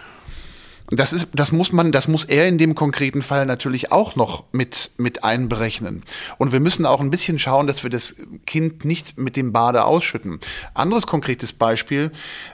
[0.97, 4.45] Das ist, das muss man, das muss er in dem konkreten Fall natürlich auch noch
[4.53, 6.03] mit, mit einberechnen.
[6.39, 9.85] Und wir müssen auch ein bisschen schauen, dass wir das Kind nicht mit dem Bade
[9.85, 10.41] ausschütten.
[10.75, 12.11] Anderes konkretes Beispiel,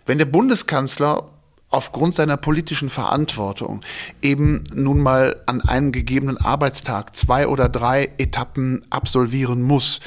[0.06, 1.28] wenn der Bundeskanzler
[1.70, 3.82] aufgrund seiner politischen Verantwortung
[4.22, 10.00] eben nun mal an einem gegebenen Arbeitstag zwei oder drei Etappen absolvieren muss,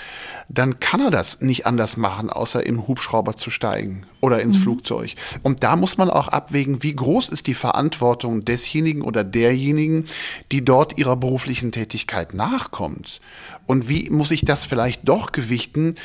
[0.49, 4.63] dann kann er das nicht anders machen, außer im Hubschrauber zu steigen oder ins mhm.
[4.63, 5.15] Flugzeug.
[5.41, 10.05] Und da muss man auch abwägen, wie groß ist die Verantwortung desjenigen oder derjenigen,
[10.51, 13.21] die dort ihrer beruflichen Tätigkeit nachkommt.
[13.65, 15.95] Und wie muss ich das vielleicht doch gewichten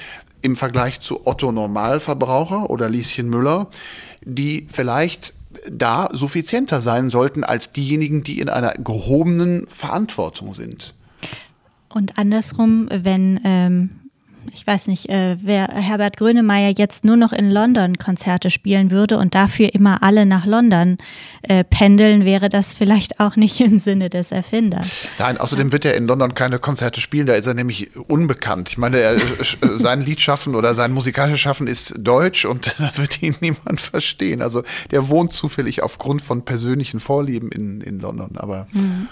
[0.40, 3.66] im Vergleich zu Otto Normalverbraucher oder Lieschen Müller,
[4.22, 5.34] die vielleicht
[5.70, 10.94] da suffizienter sein sollten als diejenigen, die in einer gehobenen Verantwortung sind.
[11.88, 13.90] Und andersrum, wenn ähm,
[14.54, 19.18] ich weiß nicht, äh, wer Herbert Grönemeyer jetzt nur noch in London Konzerte spielen würde
[19.18, 20.98] und dafür immer alle nach London
[21.42, 24.88] äh, pendeln, wäre das vielleicht auch nicht im Sinne des Erfinders.
[25.18, 28.68] Nein, außerdem wird er in London keine Konzerte spielen, da ist er nämlich unbekannt.
[28.70, 29.20] Ich meine, er, äh,
[29.76, 34.42] sein Lied schaffen oder sein musikalisches Schaffen ist deutsch und da wird ihn niemand verstehen.
[34.42, 39.08] Also der wohnt zufällig aufgrund von persönlichen Vorlieben in, in London, aber mhm.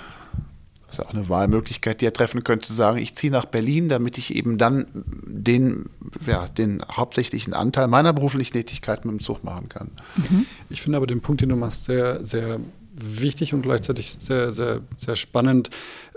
[0.87, 3.45] Das ist ja auch eine Wahlmöglichkeit, die er treffen könnte, zu sagen, ich ziehe nach
[3.45, 5.87] Berlin, damit ich eben dann den,
[6.27, 9.91] ja, den hauptsächlichen Anteil meiner beruflichen Tätigkeit mit dem Zug machen kann.
[10.17, 10.47] Mhm.
[10.71, 12.61] Ich finde aber den Punkt, den du machst, sehr, sehr
[12.95, 15.71] wichtig und gleichzeitig sehr, sehr, sehr spannend.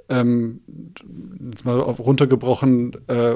[0.09, 0.61] ähm,
[1.63, 3.35] mal runtergebrochen, äh,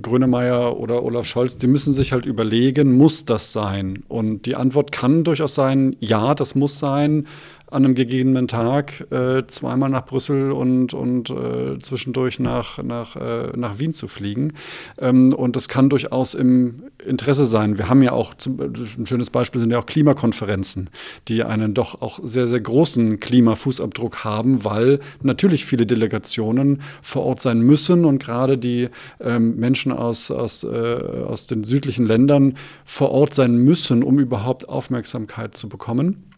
[0.00, 4.04] Grönemeyer oder Olaf Scholz, die müssen sich halt überlegen, muss das sein?
[4.08, 7.26] Und die Antwort kann durchaus sein, ja, das muss sein
[7.72, 13.56] an einem gegebenen Tag äh, zweimal nach Brüssel und, und äh, zwischendurch nach, nach, äh,
[13.56, 14.52] nach Wien zu fliegen.
[14.98, 17.78] Ähm, und das kann durchaus im Interesse sein.
[17.78, 20.90] Wir haben ja auch, zum, ein schönes Beispiel sind ja auch Klimakonferenzen,
[21.28, 27.40] die einen doch auch sehr, sehr großen Klimafußabdruck haben, weil natürlich viele Delegationen vor Ort
[27.40, 32.54] sein müssen und gerade die ähm, Menschen aus, aus, äh, aus den südlichen Ländern
[32.84, 36.31] vor Ort sein müssen, um überhaupt Aufmerksamkeit zu bekommen.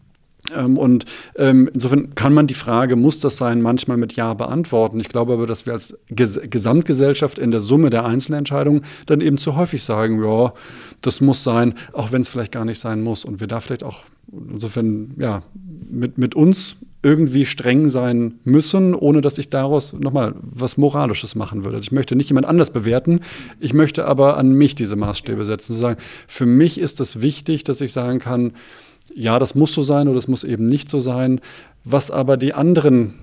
[0.53, 1.05] Ähm, und
[1.37, 4.99] ähm, insofern kann man die Frage, muss das sein, manchmal mit Ja beantworten.
[4.99, 9.37] Ich glaube aber, dass wir als Ges Gesamtgesellschaft in der Summe der Einzelentscheidungen dann eben
[9.37, 10.53] zu häufig sagen, ja,
[11.01, 13.25] das muss sein, auch wenn es vielleicht gar nicht sein muss.
[13.25, 15.43] Und wir da vielleicht auch insofern ja,
[15.89, 21.63] mit, mit uns irgendwie streng sein müssen, ohne dass ich daraus nochmal was Moralisches machen
[21.63, 21.77] würde.
[21.77, 23.19] Also ich möchte nicht jemand anders bewerten,
[23.59, 25.75] ich möchte aber an mich diese Maßstäbe setzen.
[25.75, 28.53] Zu sagen, für mich ist es wichtig, dass ich sagen kann,
[29.15, 31.39] ja, das muss so sein oder das muss eben nicht so sein.
[31.83, 33.15] Was aber die anderen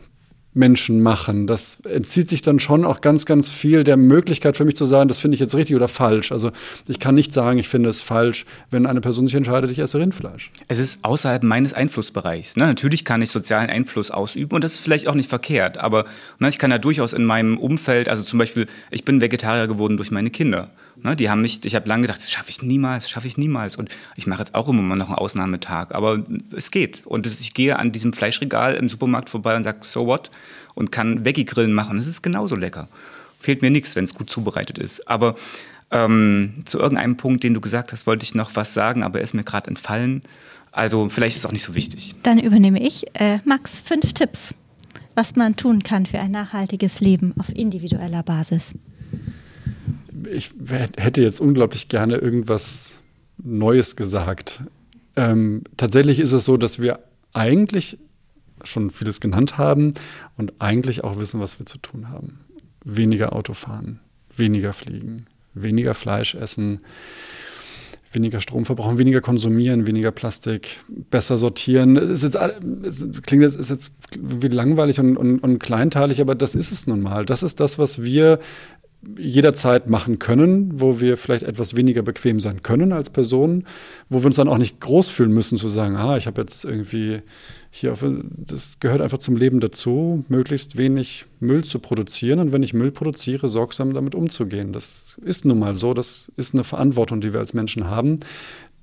[0.55, 1.47] Menschen machen.
[1.47, 5.09] Das entzieht sich dann schon auch ganz, ganz viel der Möglichkeit für mich zu sagen,
[5.09, 6.31] das finde ich jetzt richtig oder falsch.
[6.31, 6.51] Also
[6.89, 9.99] ich kann nicht sagen, ich finde es falsch, wenn eine Person sich entscheidet, ich esse
[9.99, 10.51] Rindfleisch.
[10.69, 12.57] Es ist außerhalb meines Einflussbereichs.
[12.57, 12.67] Ne?
[12.67, 16.05] Natürlich kann ich sozialen Einfluss ausüben und das ist vielleicht auch nicht verkehrt, aber
[16.39, 19.97] ne, ich kann ja durchaus in meinem Umfeld, also zum Beispiel, ich bin Vegetarier geworden
[19.97, 20.71] durch meine Kinder.
[21.05, 23.77] Ne, die haben mich, ich habe lange gedacht, das schaffe ich niemals, schaffe ich niemals.
[23.77, 26.25] Und ich mache jetzt auch immer noch einen Ausnahmetag, aber
[26.55, 27.05] es geht.
[27.07, 30.31] Und ich gehe an diesem Fleischregal im Supermarkt vorbei und sage, so what?
[30.75, 31.99] Und kann Veggie-Grillen machen.
[31.99, 32.89] Es ist genauso lecker.
[33.41, 35.09] Fehlt mir nichts, wenn es gut zubereitet ist.
[35.09, 35.35] Aber
[35.91, 39.25] ähm, zu irgendeinem Punkt, den du gesagt hast, wollte ich noch was sagen, aber er
[39.25, 40.23] ist mir gerade entfallen.
[40.71, 42.15] Also vielleicht ist es auch nicht so wichtig.
[42.23, 43.05] Dann übernehme ich.
[43.15, 44.55] Äh, Max, fünf Tipps,
[45.17, 48.77] was man tun kann für ein nachhaltiges Leben auf individueller Basis
[50.31, 50.51] ich
[50.97, 53.01] hätte jetzt unglaublich gerne irgendwas
[53.39, 54.61] Neues gesagt.
[55.17, 57.01] Ähm, tatsächlich ist es so, dass wir
[57.33, 57.99] eigentlich
[58.65, 59.95] schon vieles genannt haben
[60.37, 62.41] und eigentlich auch wissen, was wir zu tun haben.
[62.85, 64.01] Weniger Auto fahren,
[64.35, 66.81] weniger fliegen, weniger Fleisch essen,
[68.13, 71.97] weniger Strom verbrauchen, weniger konsumieren, weniger Plastik, besser sortieren.
[71.97, 72.39] Es, ist jetzt,
[72.85, 76.87] es klingt jetzt, ist jetzt wie langweilig und, und, und kleinteilig, aber das ist es
[76.87, 77.25] nun mal.
[77.25, 78.39] Das ist das, was wir
[79.19, 83.67] jederzeit machen können, wo wir vielleicht etwas weniger bequem sein können als Personen,
[84.09, 86.65] wo wir uns dann auch nicht groß fühlen müssen zu sagen, ah, ich habe jetzt
[86.65, 87.21] irgendwie
[87.71, 92.63] hier auf, das gehört einfach zum Leben dazu, möglichst wenig Müll zu produzieren und wenn
[92.63, 94.73] ich Müll produziere, sorgsam damit umzugehen.
[94.73, 98.21] Das ist nun mal so, das ist eine Verantwortung, die wir als Menschen haben.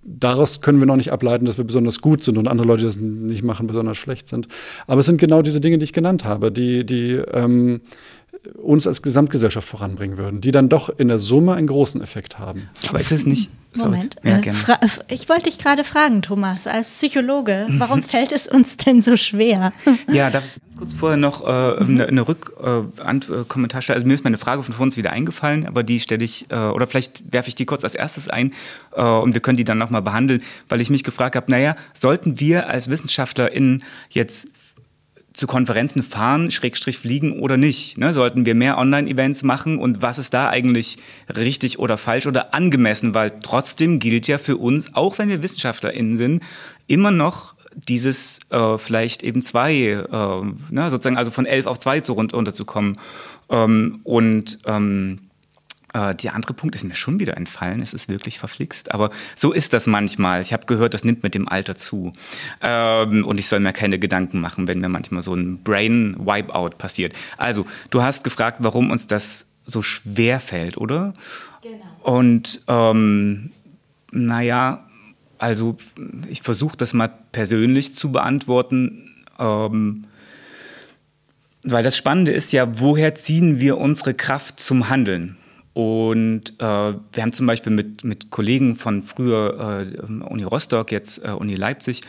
[0.01, 2.87] Daraus können wir noch nicht ableiten, dass wir besonders gut sind und andere Leute, die
[2.87, 4.47] das nicht machen, besonders schlecht sind.
[4.87, 7.81] Aber es sind genau diese Dinge, die ich genannt habe, die, die ähm,
[8.55, 12.69] uns als Gesamtgesellschaft voranbringen würden, die dann doch in der Summe einen großen Effekt haben.
[12.87, 13.51] Aber ist es nicht.
[13.77, 14.15] Moment.
[14.23, 19.01] Ja, äh, ich wollte dich gerade fragen, Thomas, als Psychologe, warum fällt es uns denn
[19.01, 19.71] so schwer?
[20.11, 23.97] Ja, darf ich ganz kurz vorher noch äh, eine, eine Rückkommentar äh, stellen?
[23.97, 26.87] Also mir ist meine Frage von vorhin wieder eingefallen, aber die stelle ich, äh, oder
[26.87, 28.53] vielleicht werfe ich die kurz als erstes ein
[28.93, 32.39] äh, und wir können die dann nochmal behandeln, weil ich mich gefragt habe, naja, sollten
[32.39, 34.47] wir als WissenschaftlerInnen jetzt
[35.39, 37.97] zu Konferenzen fahren, Schrägstrich fliegen oder nicht?
[37.97, 38.11] Ne?
[38.11, 40.97] Sollten wir mehr Online-Events machen und was ist da eigentlich
[41.33, 43.13] richtig oder falsch oder angemessen?
[43.13, 46.43] Weil trotzdem gilt ja für uns, auch wenn wir WissenschaftlerInnen sind,
[46.87, 50.89] immer noch dieses äh, vielleicht eben zwei, äh, ne?
[50.89, 52.97] sozusagen also von elf auf zwei zu runterzukommen.
[53.49, 55.28] Ähm, und ähm,
[55.93, 57.81] äh, der andere Punkt ist mir schon wieder entfallen.
[57.81, 58.91] Es ist wirklich verflixt.
[58.91, 60.41] Aber so ist das manchmal.
[60.41, 62.13] Ich habe gehört, das nimmt mit dem Alter zu.
[62.61, 67.13] Ähm, und ich soll mir keine Gedanken machen, wenn mir manchmal so ein Brain-Wipeout passiert.
[67.37, 71.13] Also, du hast gefragt, warum uns das so schwer fällt, oder?
[71.61, 72.17] Genau.
[72.17, 73.51] Und ähm,
[74.11, 74.85] naja,
[75.37, 75.77] also
[76.27, 79.23] ich versuche das mal persönlich zu beantworten.
[79.37, 80.05] Ähm,
[81.63, 85.37] weil das Spannende ist ja, woher ziehen wir unsere Kraft zum Handeln?
[85.79, 91.23] Und äh, wir haben zum Beispiel mit, mit Kollegen von früher äh, Uni Rostock, jetzt
[91.23, 92.01] äh, Uni Leipzig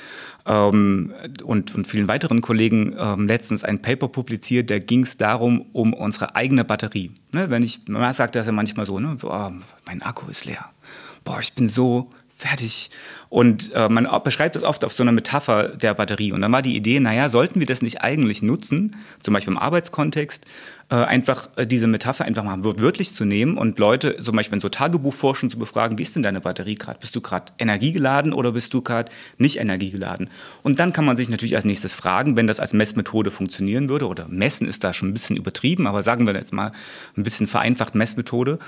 [0.44, 1.14] ähm,
[1.44, 5.94] und, und vielen weiteren Kollegen ähm, letztens ein Paper publiziert, da ging es darum, um
[5.94, 7.12] unsere eigene Batterie.
[7.32, 9.54] Ne, wenn ich, man sagt das ja manchmal so, ne, boah,
[9.86, 10.64] mein Akku ist leer.
[11.22, 12.10] Boah, ich bin so
[12.40, 12.90] fertig.
[13.28, 16.32] Und äh, man beschreibt das oft auf so einer Metapher der Batterie.
[16.32, 19.58] Und dann war die Idee, naja, sollten wir das nicht eigentlich nutzen, zum Beispiel im
[19.58, 20.46] Arbeitskontext,
[20.90, 24.60] äh, einfach äh, diese Metapher einfach mal wörtlich zu nehmen und Leute zum Beispiel in
[24.60, 26.98] so Tagebuchforschung zu befragen, wie ist denn deine Batterie gerade?
[26.98, 30.28] Bist du gerade energiegeladen oder bist du gerade nicht energiegeladen?
[30.62, 34.08] Und dann kann man sich natürlich als nächstes fragen, wenn das als Messmethode funktionieren würde,
[34.08, 36.72] oder messen ist da schon ein bisschen übertrieben, aber sagen wir jetzt mal
[37.16, 38.58] ein bisschen vereinfacht Messmethode,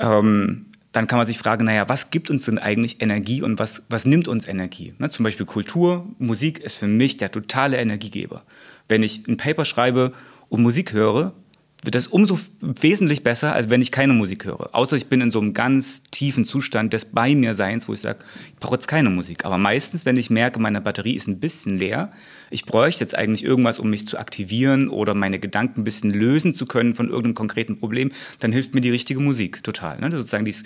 [0.00, 0.66] ähm,
[0.98, 4.04] dann kann man sich fragen, naja, was gibt uns denn eigentlich Energie und was, was
[4.04, 4.94] nimmt uns Energie?
[4.98, 8.42] Ne, zum Beispiel Kultur, Musik ist für mich der totale Energiegeber.
[8.88, 10.12] Wenn ich ein Paper schreibe
[10.48, 11.34] und Musik höre,
[11.82, 14.74] wird das umso wesentlich besser, als wenn ich keine Musik höre.
[14.74, 18.00] Außer ich bin in so einem ganz tiefen Zustand des Bei mir Seins, wo ich
[18.00, 18.18] sage,
[18.52, 19.44] ich brauche jetzt keine Musik.
[19.44, 22.10] Aber meistens, wenn ich merke, meine Batterie ist ein bisschen leer,
[22.50, 26.52] ich bräuchte jetzt eigentlich irgendwas, um mich zu aktivieren oder meine Gedanken ein bisschen lösen
[26.52, 28.10] zu können von irgendeinem konkreten Problem,
[28.40, 30.00] dann hilft mir die richtige Musik total.
[30.00, 30.10] Ne?
[30.10, 30.64] Sozusagen dieses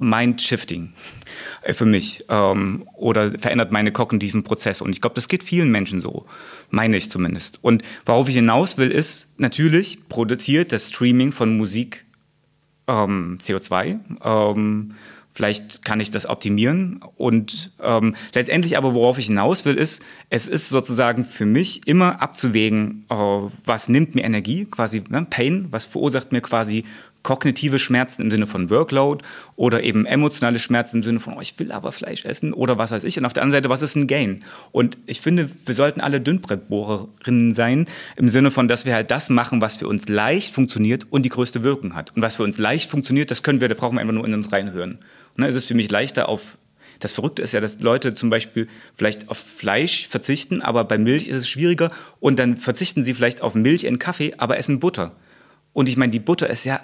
[0.00, 0.92] Mind-Shifting
[1.62, 4.84] äh, für mich ähm, oder verändert meine kognitiven Prozesse.
[4.84, 6.26] Und ich glaube, das geht vielen Menschen so,
[6.70, 7.58] meine ich zumindest.
[7.62, 12.04] Und worauf ich hinaus will, ist, natürlich produziert das Streaming von Musik
[12.88, 13.98] ähm, CO2.
[14.24, 14.94] Ähm,
[15.32, 17.00] vielleicht kann ich das optimieren.
[17.16, 22.20] Und ähm, letztendlich aber, worauf ich hinaus will, ist, es ist sozusagen für mich immer
[22.20, 26.84] abzuwägen, äh, was nimmt mir Energie, quasi ne, Pain, was verursacht mir quasi
[27.22, 29.24] kognitive Schmerzen im Sinne von Workload
[29.56, 32.90] oder eben emotionale Schmerzen im Sinne von, oh, ich will aber Fleisch essen oder was
[32.90, 33.18] weiß ich.
[33.18, 34.44] Und auf der anderen Seite, was ist ein Gain?
[34.72, 39.30] Und ich finde, wir sollten alle Dünnbrettbohrerinnen sein, im Sinne von, dass wir halt das
[39.30, 42.14] machen, was für uns leicht funktioniert und die größte Wirkung hat.
[42.16, 44.34] Und was für uns leicht funktioniert, das können wir, da brauchen wir einfach nur in
[44.34, 44.98] uns reinhören.
[45.36, 46.56] Ne, es ist für mich leichter auf
[47.00, 51.28] das Verrückte ist ja, dass Leute zum Beispiel vielleicht auf Fleisch verzichten, aber bei Milch
[51.28, 51.90] ist es schwieriger
[52.20, 55.16] und dann verzichten sie vielleicht auf Milch in Kaffee, aber essen Butter.
[55.72, 56.80] Und ich meine, die Butter ist ja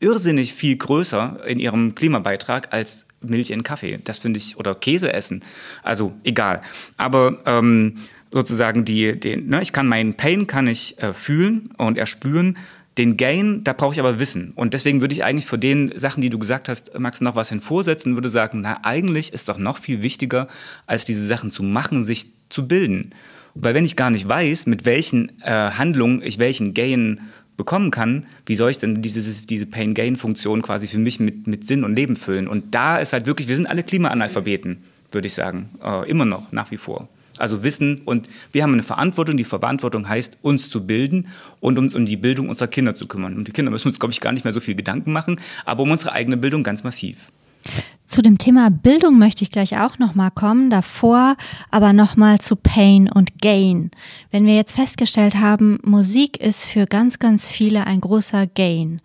[0.00, 3.98] irrsinnig viel größer in ihrem Klimabeitrag als Milch in Kaffee.
[4.04, 5.42] Das finde ich, oder Käse essen.
[5.82, 6.62] Also egal.
[6.96, 7.98] Aber ähm,
[8.32, 12.56] sozusagen die, den, ne, ich kann meinen Pain kann ich äh, fühlen und erspüren.
[12.96, 14.52] Den Gain, da brauche ich aber Wissen.
[14.56, 17.48] Und deswegen würde ich eigentlich für den Sachen, die du gesagt hast, Max, noch was
[17.48, 20.48] hinvorsetzen, würde sagen, na, eigentlich ist doch noch viel wichtiger,
[20.86, 23.14] als diese Sachen zu machen, sich zu bilden.
[23.54, 27.20] Weil wenn ich gar nicht weiß, mit welchen äh, Handlungen ich welchen Gain
[27.58, 31.84] bekommen kann, wie soll ich denn diese, diese Pain-Gain-Funktion quasi für mich mit, mit Sinn
[31.84, 32.48] und Leben füllen?
[32.48, 34.82] Und da ist halt wirklich, wir sind alle Klimaanalphabeten,
[35.12, 37.08] würde ich sagen, äh, immer noch, nach wie vor.
[37.36, 39.36] Also Wissen und wir haben eine Verantwortung.
[39.36, 41.28] Die Verantwortung heißt, uns zu bilden
[41.60, 43.36] und uns um die Bildung unserer Kinder zu kümmern.
[43.36, 45.82] Und die Kinder müssen uns, glaube ich, gar nicht mehr so viel Gedanken machen, aber
[45.82, 47.16] um unsere eigene Bildung ganz massiv.
[48.06, 51.36] Zu dem Thema Bildung möchte ich gleich auch nochmal kommen, davor
[51.70, 53.90] aber nochmal zu Pain und Gain.
[54.30, 59.02] Wenn wir jetzt festgestellt haben, Musik ist für ganz, ganz viele ein großer Gain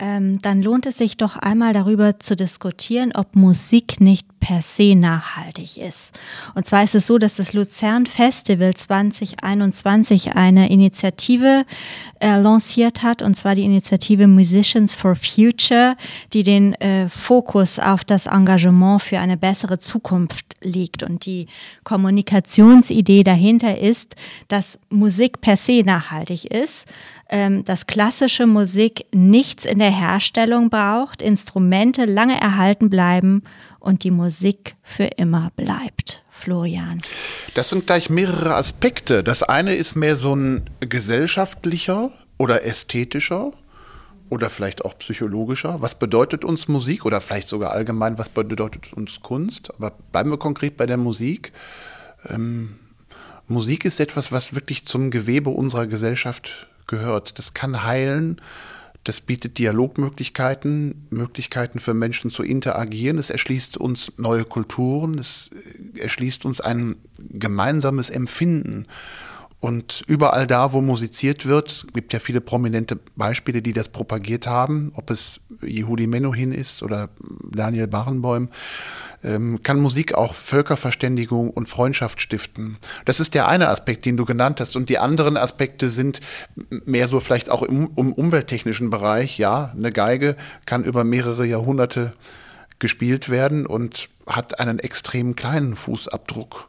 [0.00, 4.94] ähm, dann lohnt es sich doch einmal darüber zu diskutieren, ob Musik nicht per se
[4.94, 6.16] nachhaltig ist.
[6.54, 11.64] Und zwar ist es so, dass das Luzern Festival 2021 eine Initiative
[12.20, 15.96] äh, lanciert hat, und zwar die Initiative Musicians for Future,
[16.32, 21.02] die den äh, Fokus auf das Engagement für eine bessere Zukunft legt.
[21.02, 21.48] Und die
[21.82, 24.14] Kommunikationsidee dahinter ist,
[24.46, 26.86] dass Musik per se nachhaltig ist
[27.28, 33.42] ähm, dass klassische Musik nichts in der Herstellung braucht, Instrumente lange erhalten bleiben
[33.80, 36.22] und die Musik für immer bleibt.
[36.30, 37.02] Florian.
[37.54, 39.24] Das sind gleich mehrere Aspekte.
[39.24, 43.52] Das eine ist mehr so ein gesellschaftlicher oder ästhetischer
[44.30, 45.82] oder vielleicht auch psychologischer.
[45.82, 49.74] Was bedeutet uns Musik oder vielleicht sogar allgemein, was bedeutet uns Kunst?
[49.74, 51.52] Aber bleiben wir konkret bei der Musik.
[52.28, 52.78] Ähm,
[53.48, 57.38] Musik ist etwas, was wirklich zum Gewebe unserer Gesellschaft gehört.
[57.38, 58.40] Das kann heilen,
[59.04, 63.18] das bietet Dialogmöglichkeiten, Möglichkeiten für Menschen zu interagieren.
[63.18, 65.50] Es erschließt uns neue Kulturen, es
[65.96, 68.86] erschließt uns ein gemeinsames Empfinden.
[69.60, 74.92] Und überall da, wo musiziert wird, gibt ja viele prominente Beispiele, die das propagiert haben,
[74.94, 77.08] ob es Yehudi Menuhin ist oder
[77.50, 78.50] Daniel Barenboim,
[79.24, 82.76] ähm, kann Musik auch Völkerverständigung und Freundschaft stiften.
[83.04, 84.76] Das ist der eine Aspekt, den du genannt hast.
[84.76, 86.20] Und die anderen Aspekte sind
[86.84, 89.38] mehr so vielleicht auch im, im umwelttechnischen Bereich.
[89.38, 90.36] Ja, eine Geige
[90.66, 92.12] kann über mehrere Jahrhunderte
[92.78, 96.68] gespielt werden und hat einen extrem kleinen Fußabdruck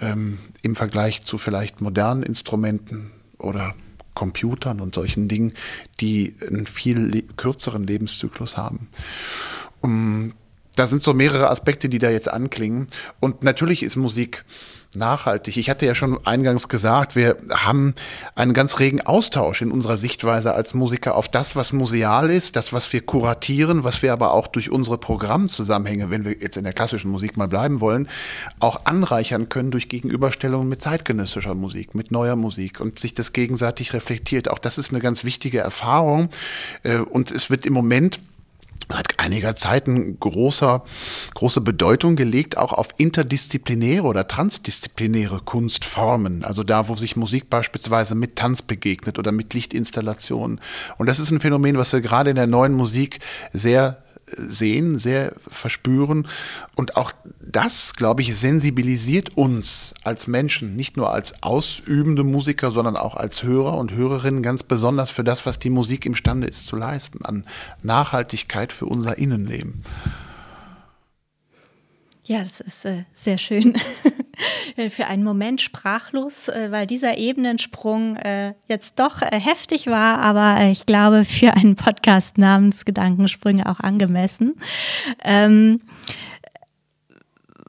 [0.00, 3.74] ähm, im Vergleich zu vielleicht modernen Instrumenten oder
[4.14, 5.52] Computern und solchen Dingen,
[6.00, 8.88] die einen viel le kürzeren Lebenszyklus haben.
[9.80, 10.34] Um,
[10.76, 12.88] da sind so mehrere Aspekte, die da jetzt anklingen.
[13.20, 14.44] Und natürlich ist Musik
[14.96, 15.56] nachhaltig.
[15.56, 17.94] Ich hatte ja schon eingangs gesagt, wir haben
[18.34, 22.72] einen ganz regen Austausch in unserer Sichtweise als Musiker auf das, was museal ist, das,
[22.72, 26.72] was wir kuratieren, was wir aber auch durch unsere Programmzusammenhänge, wenn wir jetzt in der
[26.72, 28.08] klassischen Musik mal bleiben wollen,
[28.60, 33.92] auch anreichern können durch Gegenüberstellungen mit zeitgenössischer Musik, mit neuer Musik und sich das gegenseitig
[33.92, 34.50] reflektiert.
[34.50, 36.30] Auch das ist eine ganz wichtige Erfahrung
[36.82, 38.20] äh, und es wird im Moment
[38.90, 40.84] seit einiger Zeit eine großer,
[41.34, 46.44] große Bedeutung gelegt, auch auf interdisziplinäre oder transdisziplinäre Kunstformen.
[46.44, 50.60] Also da, wo sich Musik beispielsweise mit Tanz begegnet oder mit Lichtinstallationen.
[50.98, 53.20] Und das ist ein Phänomen, was wir gerade in der neuen Musik
[53.52, 56.26] sehr sehen, sehr verspüren.
[56.74, 62.96] Und auch das, glaube ich, sensibilisiert uns als Menschen, nicht nur als ausübende Musiker, sondern
[62.96, 66.76] auch als Hörer und Hörerinnen ganz besonders für das, was die Musik imstande ist zu
[66.76, 67.44] leisten, an
[67.82, 69.82] Nachhaltigkeit für unser Innenleben.
[72.26, 73.76] Ja, das ist äh, sehr schön.
[74.90, 80.58] Für einen Moment sprachlos, äh, weil dieser Ebenensprung äh, jetzt doch äh, heftig war, aber
[80.58, 84.56] äh, ich glaube für einen Podcast namens Gedankensprünge auch angemessen.
[85.22, 85.80] Ähm,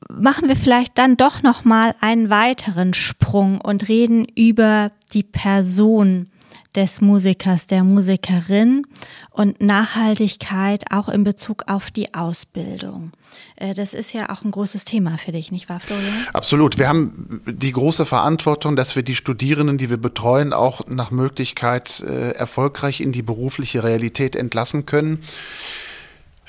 [0.10, 6.32] machen wir vielleicht dann doch noch mal einen weiteren Sprung und reden über die Person
[6.76, 8.86] des Musikers, der Musikerin
[9.32, 13.12] und Nachhaltigkeit auch in Bezug auf die Ausbildung.
[13.56, 16.14] Äh, das ist ja auch ein großes Thema für dich, nicht wahr, Florian?
[16.34, 16.78] Absolut.
[16.78, 22.02] Wir haben die große Verantwortung, dass wir die Studierenden, die wir betreuen, auch nach Möglichkeit
[22.02, 25.22] äh, erfolgreich in die berufliche Realität entlassen können.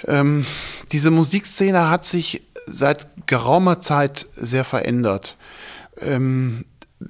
[0.07, 0.45] Ähm,
[0.93, 5.37] diese Musikszene hat sich seit geraumer Zeit sehr verändert.
[6.01, 6.65] Ähm,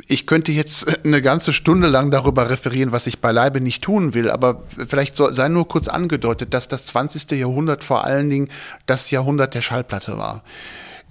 [0.08, 4.30] ich könnte jetzt eine ganze Stunde lang darüber referieren, was ich beileibe nicht tun will,
[4.30, 7.32] aber vielleicht soll, sei nur kurz angedeutet, dass das 20.
[7.32, 8.48] Jahrhundert vor allen Dingen
[8.86, 10.42] das Jahrhundert der Schallplatte war.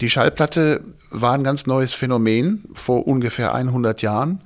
[0.02, 4.42] Die Schallplatte war ein ganz neues Phänomen vor ungefähr 100 Jahren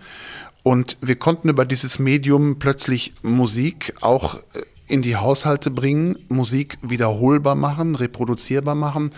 [0.61, 6.77] und wir konnten über dieses Medium plötzlich Musik auch äh, in die Haushalte bringen, Musik
[6.81, 9.11] wiederholbar machen, reproduzierbar machen.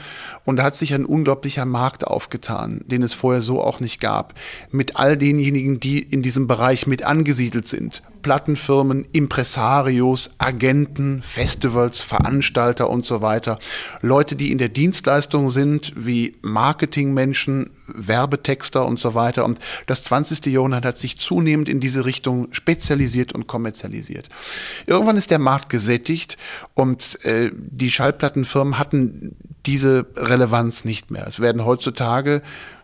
[0.46, 4.34] Und da hat sich ein unglaublicher Markt aufgetan, den es vorher so auch nicht gab.
[4.72, 8.04] Mit all denjenigen, die in diesem Bereich mit angesiedelt sind.
[8.22, 13.60] Plattenfirmen, Impresarios, Agenten, Festivals, Veranstalter und so weiter.
[14.02, 19.46] Leute, die in der Dienstleistung sind, wie Marketingmenschen, Werbetexter und so weiter.
[19.46, 20.46] Und das 20.
[20.48, 24.30] Jahrhundert hat sich zunehmend in diese Richtung spezialisiert und kommerzialisiert.
[24.86, 26.38] Irgendwann ist der Markt gesättigt
[26.74, 31.28] und äh, die Schallplattenfirmen hatten diese Relevanz nicht mehr.
[31.28, 32.42] Es werden heutzutage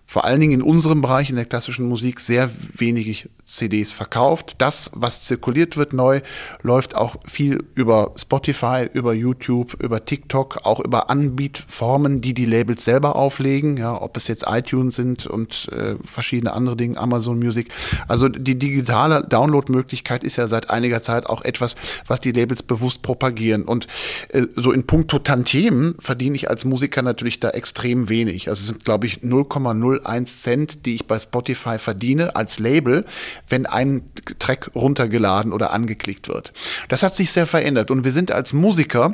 [0.09, 4.55] vor allen Dingen in unserem Bereich, in der klassischen Musik, sehr wenig CDs verkauft.
[4.57, 6.21] Das, was zirkuliert wird neu,
[6.61, 12.85] läuft auch viel über Spotify, über YouTube, über TikTok, auch über Anbietformen, die die Labels
[12.85, 17.67] selber auflegen, ja, ob es jetzt iTunes sind und äh, verschiedene andere Dinge, Amazon Music.
[18.07, 23.01] Also die digitale Downloadmöglichkeit ist ja seit einiger Zeit auch etwas, was die Labels bewusst
[23.01, 23.63] propagieren.
[23.63, 23.87] Und
[24.29, 28.47] äh, so in puncto Tantiemen verdiene ich als Musiker natürlich da extrem wenig.
[28.47, 33.05] Also es sind, glaube ich, 0,0 0,01 Cent, die ich bei Spotify verdiene als Label,
[33.47, 34.03] wenn ein
[34.39, 36.53] Track runtergeladen oder angeklickt wird.
[36.89, 39.11] Das hat sich sehr verändert und wir sind als Musiker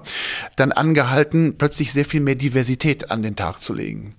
[0.55, 4.15] dann angehalten, plötzlich sehr viel mehr Diversität an den Tag zu legen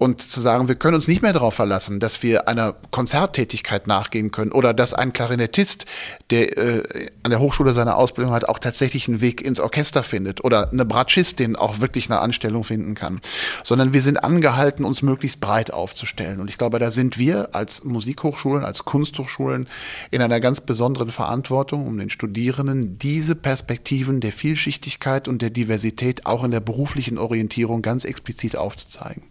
[0.00, 4.30] und zu sagen, wir können uns nicht mehr darauf verlassen, dass wir einer Konzerttätigkeit nachgehen
[4.30, 5.84] können oder dass ein Klarinettist,
[6.30, 10.42] der äh, an der Hochschule seine Ausbildung hat, auch tatsächlich einen Weg ins Orchester findet
[10.42, 13.20] oder eine Bratschistin auch wirklich eine Anstellung finden kann,
[13.62, 16.40] sondern wir sind angehalten, uns möglichst breit aufzustellen.
[16.40, 19.68] Und ich glaube, da sind wir als Musikhochschulen, als Kunsthochschulen
[20.10, 26.24] in einer ganz besonderen Verantwortung, um den Studierenden diese Perspektiven der Vielschichtigkeit und der Diversität
[26.24, 29.24] auch in der beruflichen Orientierung ganz explizit aufzuzeigen.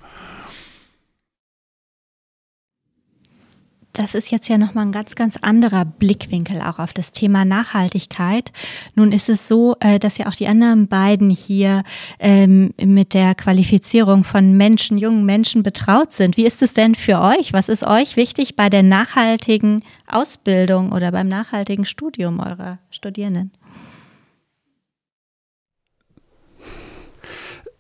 [4.00, 8.54] Das ist jetzt ja nochmal ein ganz, ganz anderer Blickwinkel auch auf das Thema Nachhaltigkeit.
[8.96, 11.84] Nun ist es so, äh, dass ja auch die anderen beiden hier
[12.20, 16.38] ähm, mit der Qualifizierung von Menschen, jungen Menschen betraut sind.
[16.38, 17.52] Wie ist es denn für euch?
[17.52, 23.52] Was ist euch wichtig bei der nachhaltigen Ausbildung oder beim nachhaltigen Studium eurer Studierenden?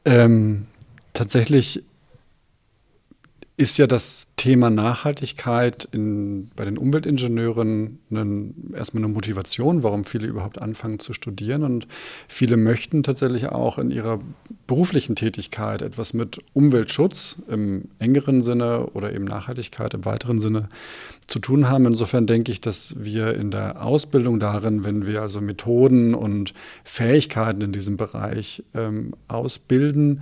[0.03, 0.67] Ähm,
[1.13, 1.81] tatsächlich
[3.59, 10.27] ist ja das Thema Nachhaltigkeit in, bei den Umweltingenieuren einen, erstmal eine Motivation, warum viele
[10.27, 11.63] überhaupt anfangen zu studieren.
[11.63, 11.85] Und
[12.29, 14.21] viele möchten tatsächlich auch in ihrer
[14.65, 20.69] beruflichen Tätigkeit etwas mit Umweltschutz im engeren Sinne oder eben Nachhaltigkeit im weiteren Sinne
[21.27, 21.85] zu tun haben.
[21.85, 26.53] Insofern denke ich, dass wir in der Ausbildung darin, wenn wir also Methoden und
[26.85, 30.21] Fähigkeiten in diesem Bereich ähm, ausbilden,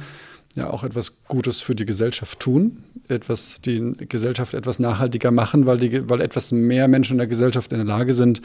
[0.57, 5.77] ja auch etwas Gutes für die Gesellschaft tun, etwas, die Gesellschaft etwas nachhaltiger machen, weil,
[5.77, 8.41] die, weil etwas mehr Menschen in der Gesellschaft in der Lage sind,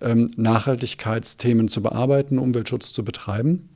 [0.00, 3.68] ähm, Nachhaltigkeitsthemen zu bearbeiten, Umweltschutz zu betreiben.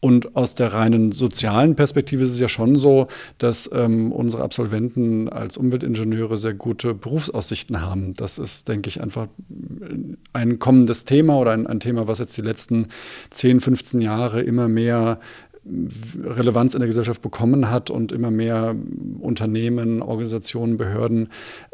[0.00, 3.06] Und aus der reinen sozialen Perspektive ist es ja schon so,
[3.38, 8.14] dass ähm, unsere Absolventen als Umweltingenieure sehr gute Berufsaussichten haben.
[8.14, 9.28] Das ist, denke ich, einfach
[10.32, 12.88] ein kommendes Thema oder ein, ein Thema, was jetzt die letzten
[13.30, 15.20] 10, 15 Jahre immer mehr
[15.64, 18.74] Relevanz in der Gesellschaft bekommen hat und immer mehr
[19.20, 21.28] Unternehmen, Organisationen, Behörden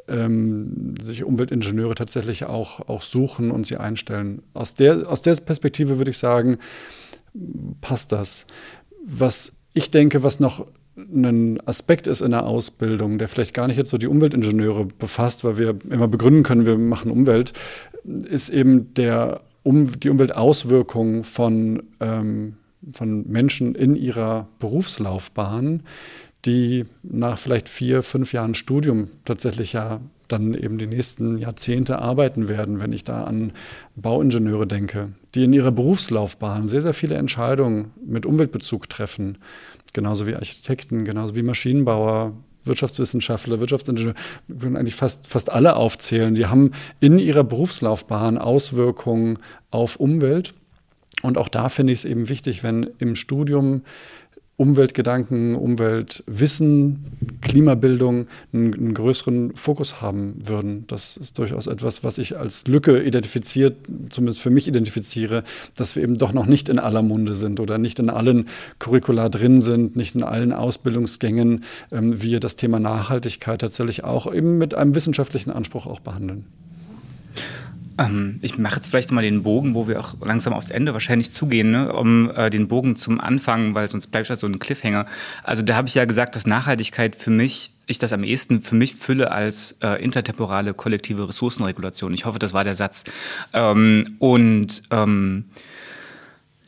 [0.09, 4.43] ähm, sich Umweltingenieure tatsächlich auch, auch suchen und sie einstellen.
[4.53, 6.59] Aus der, aus der Perspektive würde ich sagen,
[7.81, 8.47] passt das.
[9.05, 10.67] Was ich denke, was noch
[10.97, 15.45] ein Aspekt ist in der Ausbildung, der vielleicht gar nicht jetzt so die Umweltingenieure befasst,
[15.45, 17.53] weil wir immer begründen können, wir machen Umwelt,
[18.05, 22.58] ist eben der, um, die Umweltauswirkung von, ähm,
[22.93, 25.83] von Menschen in ihrer Berufslaufbahn,
[26.45, 32.49] die nach vielleicht vier, fünf Jahren Studium tatsächlich ja dann eben die nächsten Jahrzehnte arbeiten
[32.49, 33.53] werden, wenn ich da an
[33.97, 39.39] Bauingenieure denke, die in ihrer Berufslaufbahn sehr, sehr viele Entscheidungen mit Umweltbezug treffen,
[39.95, 44.17] genauso wie Architekten, genauso wie Maschinenbauer, Wirtschaftswissenschaftler, Wirtschaftsingenieure,
[44.47, 49.39] wir können eigentlich fast, fast alle aufzählen, die haben in ihrer Berufslaufbahn Auswirkungen
[49.71, 50.55] auf Umwelt.
[51.23, 53.83] Und auch da finde ich es eben wichtig, wenn im Studium
[54.59, 57.05] Umweltgedanken, Umweltwissen,
[57.43, 60.85] Klimabildung einen, einen, größeren Fokus haben würden.
[60.89, 63.77] Das ist durchaus etwas, was ich als Lücke identifiziert,
[64.11, 65.45] zumindest für mich identifiziere,
[65.77, 68.49] dass wir eben doch noch nicht in aller Munde sind oder nicht in allen
[68.81, 71.63] Curricula drin sind, nicht in allen Ausbildungsgängen,
[71.93, 76.47] ähm, wir das Thema Nachhaltigkeit tatsächlich auch eben mit einem wissenschaftlichen Anspruch auch behandeln.
[77.99, 81.33] Ähm, ich mache jetzt vielleicht mal den Bogen, wo wir auch langsam aufs Ende wahrscheinlich
[81.33, 81.93] zugehen, ne?
[81.93, 85.07] um äh, den Bogen zum Anfang, weil sonst bleibt das so ein Cliffhanger.
[85.43, 88.77] Also da habe ich ja gesagt, dass Nachhaltigkeit für mich, ich das am ehesten für
[88.77, 92.15] mich fülle als äh, intertemporale kollektive Ressourcenregulation.
[92.15, 93.05] Ich hoffe, das war der Satz.
[93.53, 95.47] Ähm, und ähm,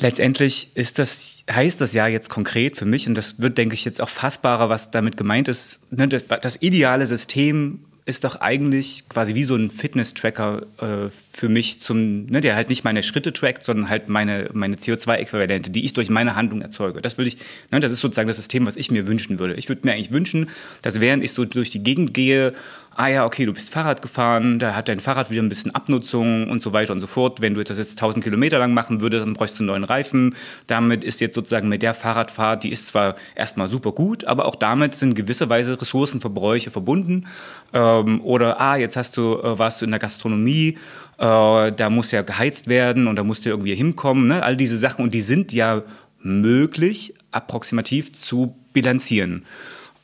[0.01, 3.85] letztendlich ist das, heißt das ja jetzt konkret für mich, und das wird, denke ich,
[3.85, 9.09] jetzt auch fassbarer, was damit gemeint ist, ne, das, das ideale System ist doch eigentlich
[9.09, 13.33] quasi wie so ein Fitness-Tracker äh, für mich, zum, ne, der halt nicht meine Schritte
[13.33, 17.01] trackt, sondern halt meine, meine CO2-Äquivalente, die ich durch meine Handlung erzeuge.
[17.01, 17.39] Das will ich,
[17.71, 19.55] ne, das ist sozusagen das System, was ich mir wünschen würde.
[19.55, 20.51] Ich würde mir eigentlich wünschen,
[20.83, 22.53] dass während ich so durch die Gegend gehe
[23.01, 26.51] ah ja, okay, du bist Fahrrad gefahren, da hat dein Fahrrad wieder ein bisschen Abnutzung
[26.51, 27.41] und so weiter und so fort.
[27.41, 30.35] Wenn du das jetzt 1000 Kilometer lang machen würdest, dann bräuchst du einen neuen Reifen.
[30.67, 34.57] Damit ist jetzt sozusagen mit der Fahrradfahrt, die ist zwar erstmal super gut, aber auch
[34.57, 37.27] damit sind gewisserweise Ressourcenverbräuche verbunden.
[37.73, 40.77] Ähm, oder, ah, jetzt hast du, äh, warst du in der Gastronomie,
[41.21, 44.27] äh, da muss ja geheizt werden und da musst du irgendwie hinkommen.
[44.27, 44.43] Ne?
[44.43, 45.83] All diese Sachen und die sind ja
[46.23, 49.45] möglich, approximativ zu bilanzieren.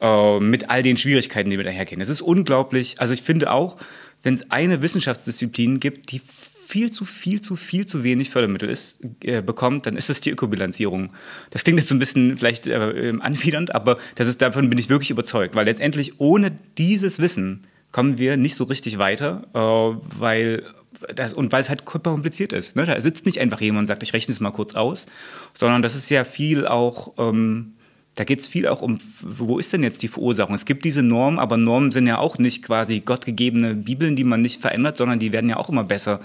[0.00, 2.02] Äh, mit all den Schwierigkeiten, die wir dahergehen.
[2.02, 3.00] Es ist unglaublich.
[3.00, 3.76] Also ich finde auch,
[4.22, 6.20] wenn es eine Wissenschaftsdisziplin gibt, die
[6.66, 10.30] viel zu viel zu viel zu wenig Fördermittel ist, äh, bekommt, dann ist es die
[10.30, 11.14] Ökobilanzierung.
[11.48, 14.90] Das klingt jetzt so ein bisschen vielleicht äh, anwidernd, aber das ist, davon bin ich
[14.90, 17.62] wirklich überzeugt, weil letztendlich ohne dieses Wissen
[17.92, 20.64] kommen wir nicht so richtig weiter, äh, weil
[21.14, 22.76] das, und weil es halt kompliziert ist.
[22.76, 22.86] Ne?
[22.86, 25.06] Da sitzt nicht einfach jemand und sagt, ich rechne es mal kurz aus,
[25.54, 27.76] sondern das ist ja viel auch ähm,
[28.16, 30.54] da geht es viel auch um, wo ist denn jetzt die Verursachung?
[30.54, 34.40] Es gibt diese Normen, aber Normen sind ja auch nicht quasi gottgegebene Bibeln, die man
[34.40, 36.20] nicht verändert, sondern die werden ja auch immer besser.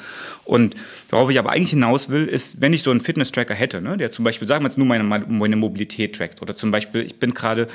[0.45, 0.75] Und
[1.09, 4.13] worauf ich aber eigentlich hinaus will, ist, wenn ich so einen Fitness-Tracker hätte, ne, der
[4.13, 7.33] zum Beispiel, sagen wir jetzt nur meine, meine Mobilität trackt, oder zum Beispiel, ich bin
[7.33, 7.67] gerade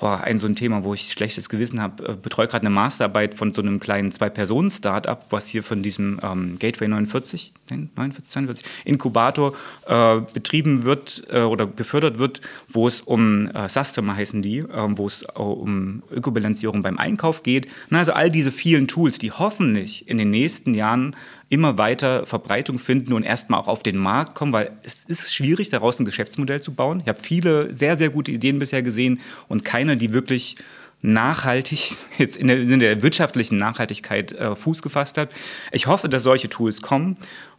[0.00, 3.34] boah, ein so ein Thema, wo ich schlechtes Gewissen habe, äh, betreue gerade eine Masterarbeit
[3.34, 9.54] von so einem kleinen Zwei-Personen-Startup, was hier von diesem ähm, Gateway 49, 49, 42 Inkubator
[9.86, 14.66] äh, betrieben wird äh, oder gefördert wird, wo es um äh, Sustamer heißen die, äh,
[14.88, 17.68] wo es um Ökobilanzierung beim Einkauf geht.
[17.90, 21.14] Na, also all diese vielen Tools, die hoffentlich in den nächsten Jahren
[21.50, 25.68] immer weiter Verbreitung finden und erstmal auch auf den Markt kommen, weil es ist schwierig,
[25.68, 27.00] daraus ein Geschäftsmodell zu bauen.
[27.00, 30.56] Ich habe viele sehr, sehr gute Ideen bisher gesehen und keine, die wirklich
[31.02, 35.30] nachhaltig, jetzt in der, in der wirtschaftlichen Nachhaltigkeit äh, Fuß gefasst hat.
[35.72, 37.16] Ich hoffe, dass solche Tools kommen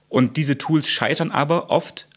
[0.08, 2.08] und diese Tools scheitern aber oft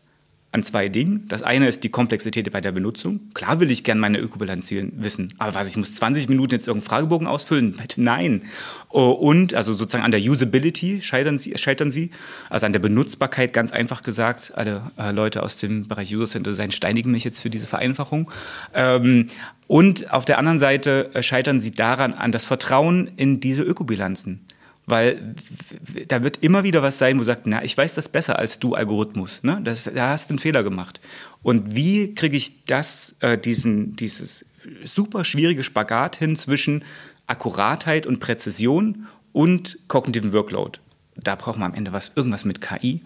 [0.55, 1.27] an zwei Dingen.
[1.27, 3.21] Das eine ist die Komplexität bei der Benutzung.
[3.35, 6.89] Klar will ich gerne meine Ökobilanz wissen, aber was, ich muss 20 Minuten jetzt irgendeinen
[6.89, 7.75] Fragebogen ausfüllen?
[7.97, 8.43] Nein.
[8.89, 12.13] Oh, und, also sozusagen an der Usability scheitern sie, scheitern sie,
[12.51, 14.53] also an der Benutzbarkeit, ganz einfach gesagt.
[14.55, 18.31] Alle äh, Leute aus dem Bereich User Center Design steinigen mich jetzt für diese Vereinfachung.
[18.75, 19.27] Ähm,
[19.67, 24.47] und auf der anderen Seite äh, scheitern sie daran an das Vertrauen in diese Ökobilanzen.
[24.87, 25.35] Weil
[26.09, 28.75] da wird immer wieder was sein, wo sagt, na, ich weiß das besser als du,
[28.75, 29.43] Algorithmus.
[29.43, 29.61] Ne?
[29.65, 31.01] Das, da hast du einen Fehler gemacht.
[31.43, 34.45] Und wie kriege ich das, äh, diesen, dieses
[34.85, 36.85] super schwierige Spagat hin zwischen
[37.27, 40.79] Akkuratheit und Präzision und kognitiven Workload?
[41.17, 43.01] Da braucht man am Ende was, irgendwas mit KI.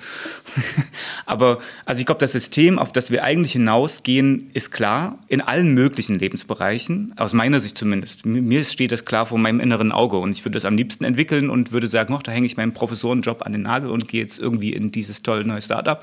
[1.27, 5.75] Aber also ich glaube, das System, auf das wir eigentlich hinausgehen, ist klar in allen
[5.75, 8.25] möglichen Lebensbereichen, aus meiner Sicht zumindest.
[8.25, 11.51] Mir steht das klar vor meinem inneren Auge und ich würde es am liebsten entwickeln
[11.51, 14.39] und würde sagen, oh, da hänge ich meinen Professorenjob an den Nagel und gehe jetzt
[14.39, 16.03] irgendwie in dieses tolle neue Startup.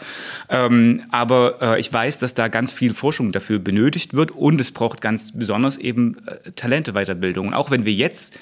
[0.49, 4.71] Ähm, aber äh, ich weiß, dass da ganz viel Forschung dafür benötigt wird und es
[4.71, 7.47] braucht ganz besonders eben äh, Talente Weiterbildung.
[7.47, 8.37] Und auch wenn wir jetzt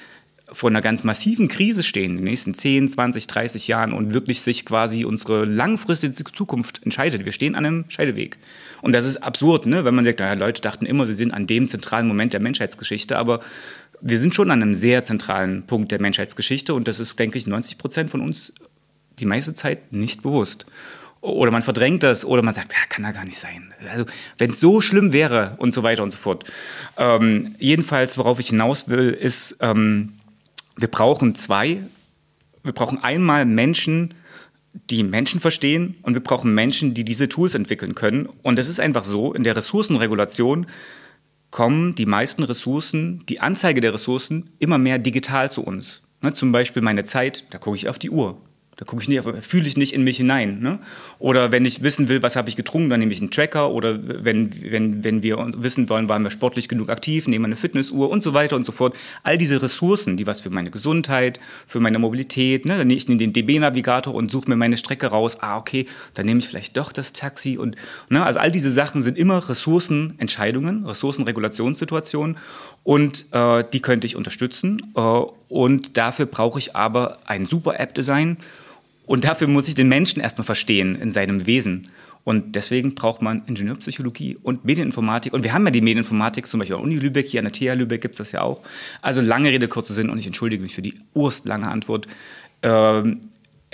[0.54, 4.42] vor einer ganz massiven Krise stehen in den nächsten 10, 20, 30 Jahren und wirklich
[4.42, 7.26] sich quasi unsere langfristige Zukunft entscheidet.
[7.26, 8.38] Wir stehen an einem Scheideweg.
[8.82, 9.84] Und das ist absurd, ne?
[9.84, 13.18] wenn man sagt, naja, Leute dachten immer, sie sind an dem zentralen Moment der Menschheitsgeschichte,
[13.18, 13.40] aber
[14.00, 17.48] wir sind schon an einem sehr zentralen Punkt der Menschheitsgeschichte und das ist, denke ich,
[17.48, 18.54] 90 Prozent von uns
[19.20, 20.66] die meiste Zeit nicht bewusst.
[21.22, 23.74] Oder man verdrängt das oder man sagt, ja, kann da gar nicht sein.
[23.90, 24.06] Also,
[24.38, 26.52] wenn es so schlimm wäre und so weiter und so fort.
[26.98, 30.16] Ähm, jedenfalls, worauf ich hinaus will, ist, ähm,
[30.76, 31.84] wir brauchen zwei.
[32.64, 34.14] Wir brauchen einmal Menschen,
[34.90, 38.28] die Menschen verstehen und wir brauchen Menschen, die diese Tools entwickeln können.
[38.42, 40.68] Und es ist einfach so, in der Ressourcenregulation
[41.52, 46.02] kommen die meisten Ressourcen, die Anzeige der Ressourcen immer mehr digital zu uns.
[46.22, 48.42] Ne, zum Beispiel meine Zeit, da gucke ich auf die Uhr.
[48.76, 50.60] Da gucke ich nicht, fühle ich nicht in mich hinein.
[50.60, 50.80] Ne?
[51.20, 53.70] Oder wenn ich wissen will, was habe ich getrunken, dann nehme ich einen Tracker.
[53.70, 57.56] Oder wenn, wenn, wenn wir wissen wollen, waren wir sportlich genug aktiv, nehmen wir eine
[57.56, 58.98] Fitnessuhr und so weiter und so fort.
[59.22, 62.78] All diese Ressourcen, die was für meine Gesundheit, für meine Mobilität, ne?
[62.78, 65.38] dann nehme ich den DB-Navigator und suche mir meine Strecke raus.
[65.42, 67.58] Ah, okay, dann nehme ich vielleicht doch das Taxi.
[67.58, 67.76] Und,
[68.10, 68.26] ne?
[68.26, 72.38] Also all diese Sachen sind immer Ressourcenentscheidungen, Ressourcenregulationssituationen.
[72.84, 74.94] Und äh, die könnte ich unterstützen.
[74.96, 78.38] Äh, und dafür brauche ich aber ein super App-Design
[79.06, 81.90] und dafür muss ich den Menschen erstmal verstehen in seinem Wesen.
[82.24, 85.34] Und deswegen braucht man Ingenieurpsychologie und Medieninformatik.
[85.34, 87.78] Und wir haben ja die Medieninformatik, zum Beispiel an Uni Lübeck, hier an der TH
[87.78, 88.62] Lübeck gibt es das ja auch.
[89.02, 92.08] Also lange Rede, kurzer Sinn und ich entschuldige mich für die urstlange Antwort.
[92.62, 93.20] Ähm,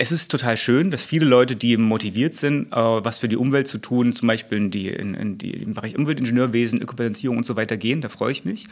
[0.00, 3.68] es ist total schön, dass viele Leute, die motiviert sind, äh, was für die Umwelt
[3.68, 7.54] zu tun, zum Beispiel in die, in, in die, im Bereich Umweltingenieurwesen, Ökobilanzierung und so
[7.54, 8.66] weiter gehen, da freue ich mich.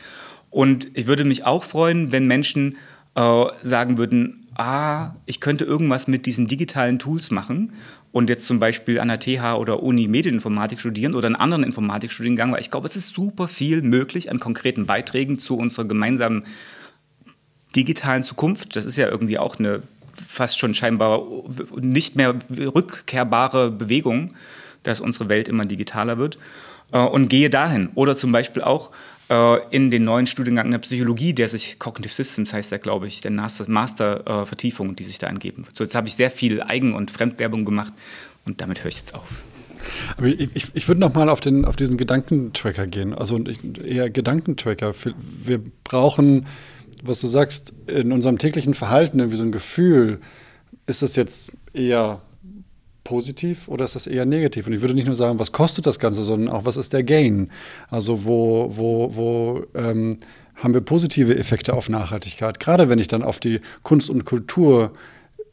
[0.48, 2.78] Und ich würde mich auch freuen, wenn Menschen
[3.14, 7.74] äh, sagen würden, ah, ich könnte irgendwas mit diesen digitalen Tools machen
[8.10, 12.52] und jetzt zum Beispiel an der TH oder Uni Medieninformatik studieren oder einen anderen Informatikstudiengang,
[12.52, 16.44] weil ich glaube, es ist super viel möglich an konkreten Beiträgen zu unserer gemeinsamen
[17.76, 18.76] digitalen Zukunft.
[18.76, 19.82] Das ist ja irgendwie auch eine
[20.26, 21.22] fast schon scheinbar
[21.80, 24.34] nicht mehr rückkehrbare Bewegung,
[24.82, 26.38] dass unsere Welt immer digitaler wird.
[26.92, 27.90] Äh, und gehe dahin.
[27.94, 28.90] Oder zum Beispiel auch
[29.28, 33.20] äh, in den neuen Studiengang der Psychologie, der sich Cognitive Systems heißt, der glaube ich,
[33.20, 35.76] der Master-Vertiefung, die sich da angeben wird.
[35.76, 37.92] So, jetzt habe ich sehr viel Eigen- und Fremdwerbung gemacht
[38.44, 39.28] und damit höre ich jetzt auf.
[40.16, 43.14] Aber ich, ich, ich würde noch mal auf, auf diesen Gedankentracker gehen.
[43.14, 43.38] Also
[43.84, 44.92] eher Gedankentracker.
[45.44, 46.46] Wir brauchen,
[47.02, 50.20] was du sagst, in unserem täglichen Verhalten irgendwie so ein Gefühl.
[50.86, 52.20] Ist das jetzt eher
[53.04, 54.66] positiv oder ist das eher negativ?
[54.66, 57.02] Und ich würde nicht nur sagen, was kostet das Ganze, sondern auch, was ist der
[57.02, 57.50] Gain?
[57.90, 60.18] Also wo, wo, wo ähm,
[60.56, 62.60] haben wir positive Effekte auf Nachhaltigkeit?
[62.60, 64.92] Gerade wenn ich dann auf die Kunst und Kultur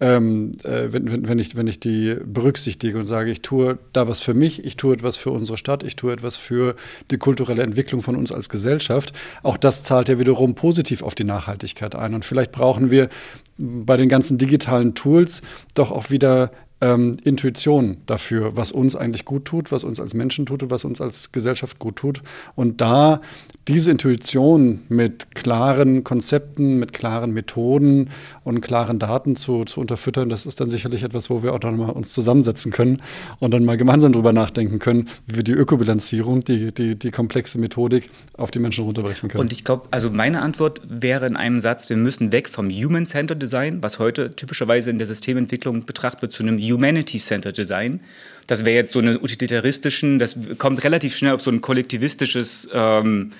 [0.05, 4.07] ähm, äh, wenn, wenn, wenn, ich, wenn ich die berücksichtige und sage, ich tue da
[4.07, 6.75] was für mich, ich tue etwas für unsere Stadt, ich tue etwas für
[7.09, 11.23] die kulturelle Entwicklung von uns als Gesellschaft, auch das zahlt ja wiederum positiv auf die
[11.23, 12.13] Nachhaltigkeit ein.
[12.13, 13.09] Und vielleicht brauchen wir
[13.57, 15.41] bei den ganzen digitalen Tools
[15.73, 16.51] doch auch wieder
[16.81, 20.83] ähm, Intuition dafür, was uns eigentlich gut tut, was uns als Menschen tut und was
[20.83, 22.21] uns als Gesellschaft gut tut.
[22.55, 23.21] Und da
[23.67, 28.09] diese Intuition mit klaren Konzepten, mit klaren Methoden
[28.43, 31.77] und klaren Daten zu, zu unterfüttern, das ist dann sicherlich etwas, wo wir auch dann
[31.77, 33.01] mal uns zusammensetzen können
[33.39, 37.57] und dann mal gemeinsam drüber nachdenken können, wie wir die Ökobilanzierung, die, die, die komplexe
[37.57, 39.41] Methodik auf die Menschen runterbrechen können.
[39.41, 43.41] Und ich glaube, also meine Antwort wäre in einem Satz, wir müssen weg vom Human-Centered
[43.41, 48.01] Design, was heute typischerweise in der Systementwicklung betrachtet wird, zu einem Humanity-Centered Design.
[48.47, 53.31] Das wäre jetzt so eine utilitaristischen, das kommt relativ schnell auf so ein kollektivistisches ähm,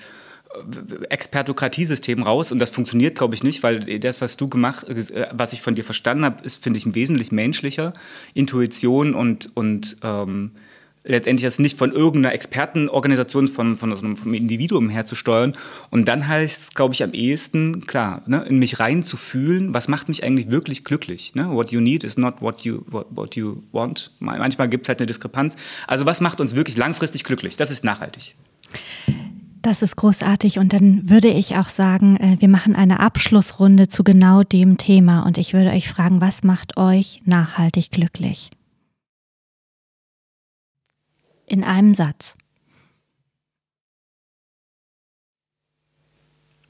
[1.10, 4.86] Expertokratiesystem raus und das funktioniert, glaube ich, nicht, weil das, was du gemacht,
[5.32, 7.92] was ich von dir verstanden habe, ist, finde ich, wesentlich menschlicher.
[8.34, 10.52] Intuition und, und ähm,
[11.06, 15.54] letztendlich das nicht von irgendeiner Expertenorganisation, von, von, von einem Individuum herzusteuern.
[15.90, 20.08] Und dann heißt es, glaube ich, am ehesten, klar, ne, in mich reinzufühlen, was macht
[20.08, 21.34] mich eigentlich wirklich glücklich.
[21.34, 21.48] Ne?
[21.50, 24.12] What you need is not what you, what, what you want.
[24.18, 25.56] Manchmal gibt es halt eine Diskrepanz.
[25.86, 27.56] Also was macht uns wirklich langfristig glücklich?
[27.56, 28.36] Das ist nachhaltig.
[29.62, 34.04] Das ist großartig und dann würde ich auch sagen, äh, wir machen eine Abschlussrunde zu
[34.04, 38.50] genau dem Thema und ich würde euch fragen, was macht euch nachhaltig glücklich?
[41.46, 42.36] In einem Satz.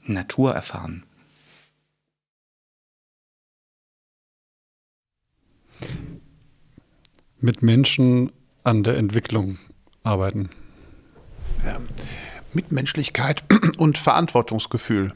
[0.03, 1.03] Natur erfahren.
[7.39, 8.31] Mit Menschen
[8.63, 9.57] an der Entwicklung
[10.03, 10.49] arbeiten.
[11.65, 11.79] Ja.
[12.53, 13.43] Mitmenschlichkeit
[13.77, 15.13] und Verantwortungsgefühl.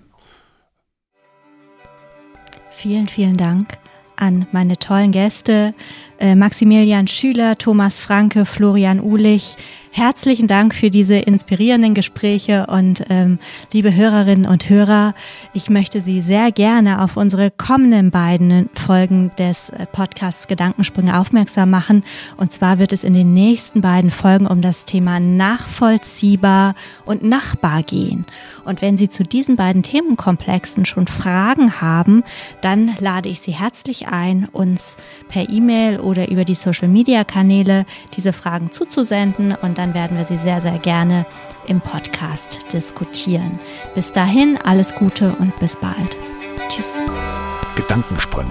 [2.71, 3.77] Vielen, vielen Dank
[4.21, 5.73] an meine tollen Gäste,
[6.19, 9.55] äh, Maximilian Schüler, Thomas Franke, Florian Uhlich,
[9.93, 13.39] Herzlichen Dank für diese inspirierenden Gespräche und ähm,
[13.73, 15.13] liebe Hörerinnen und Hörer,
[15.53, 21.71] ich möchte Sie sehr gerne auf unsere kommenden beiden Folgen des äh, Podcasts Gedankensprünge aufmerksam
[21.71, 22.05] machen.
[22.37, 26.73] Und zwar wird es in den nächsten beiden Folgen um das Thema nachvollziehbar
[27.03, 28.25] und nachbar gehen.
[28.63, 32.23] Und wenn Sie zu diesen beiden Themenkomplexen schon Fragen haben,
[32.61, 34.95] dann lade ich Sie herzlich ein, uns
[35.27, 37.85] per E-Mail oder über die Social-Media-Kanäle
[38.15, 41.25] diese Fragen zuzusenden und dann werden wir sie sehr, sehr gerne
[41.65, 43.59] im Podcast diskutieren.
[43.95, 46.15] Bis dahin alles Gute und bis bald.
[46.69, 46.99] Tschüss.
[47.75, 48.49] Gedankensprünge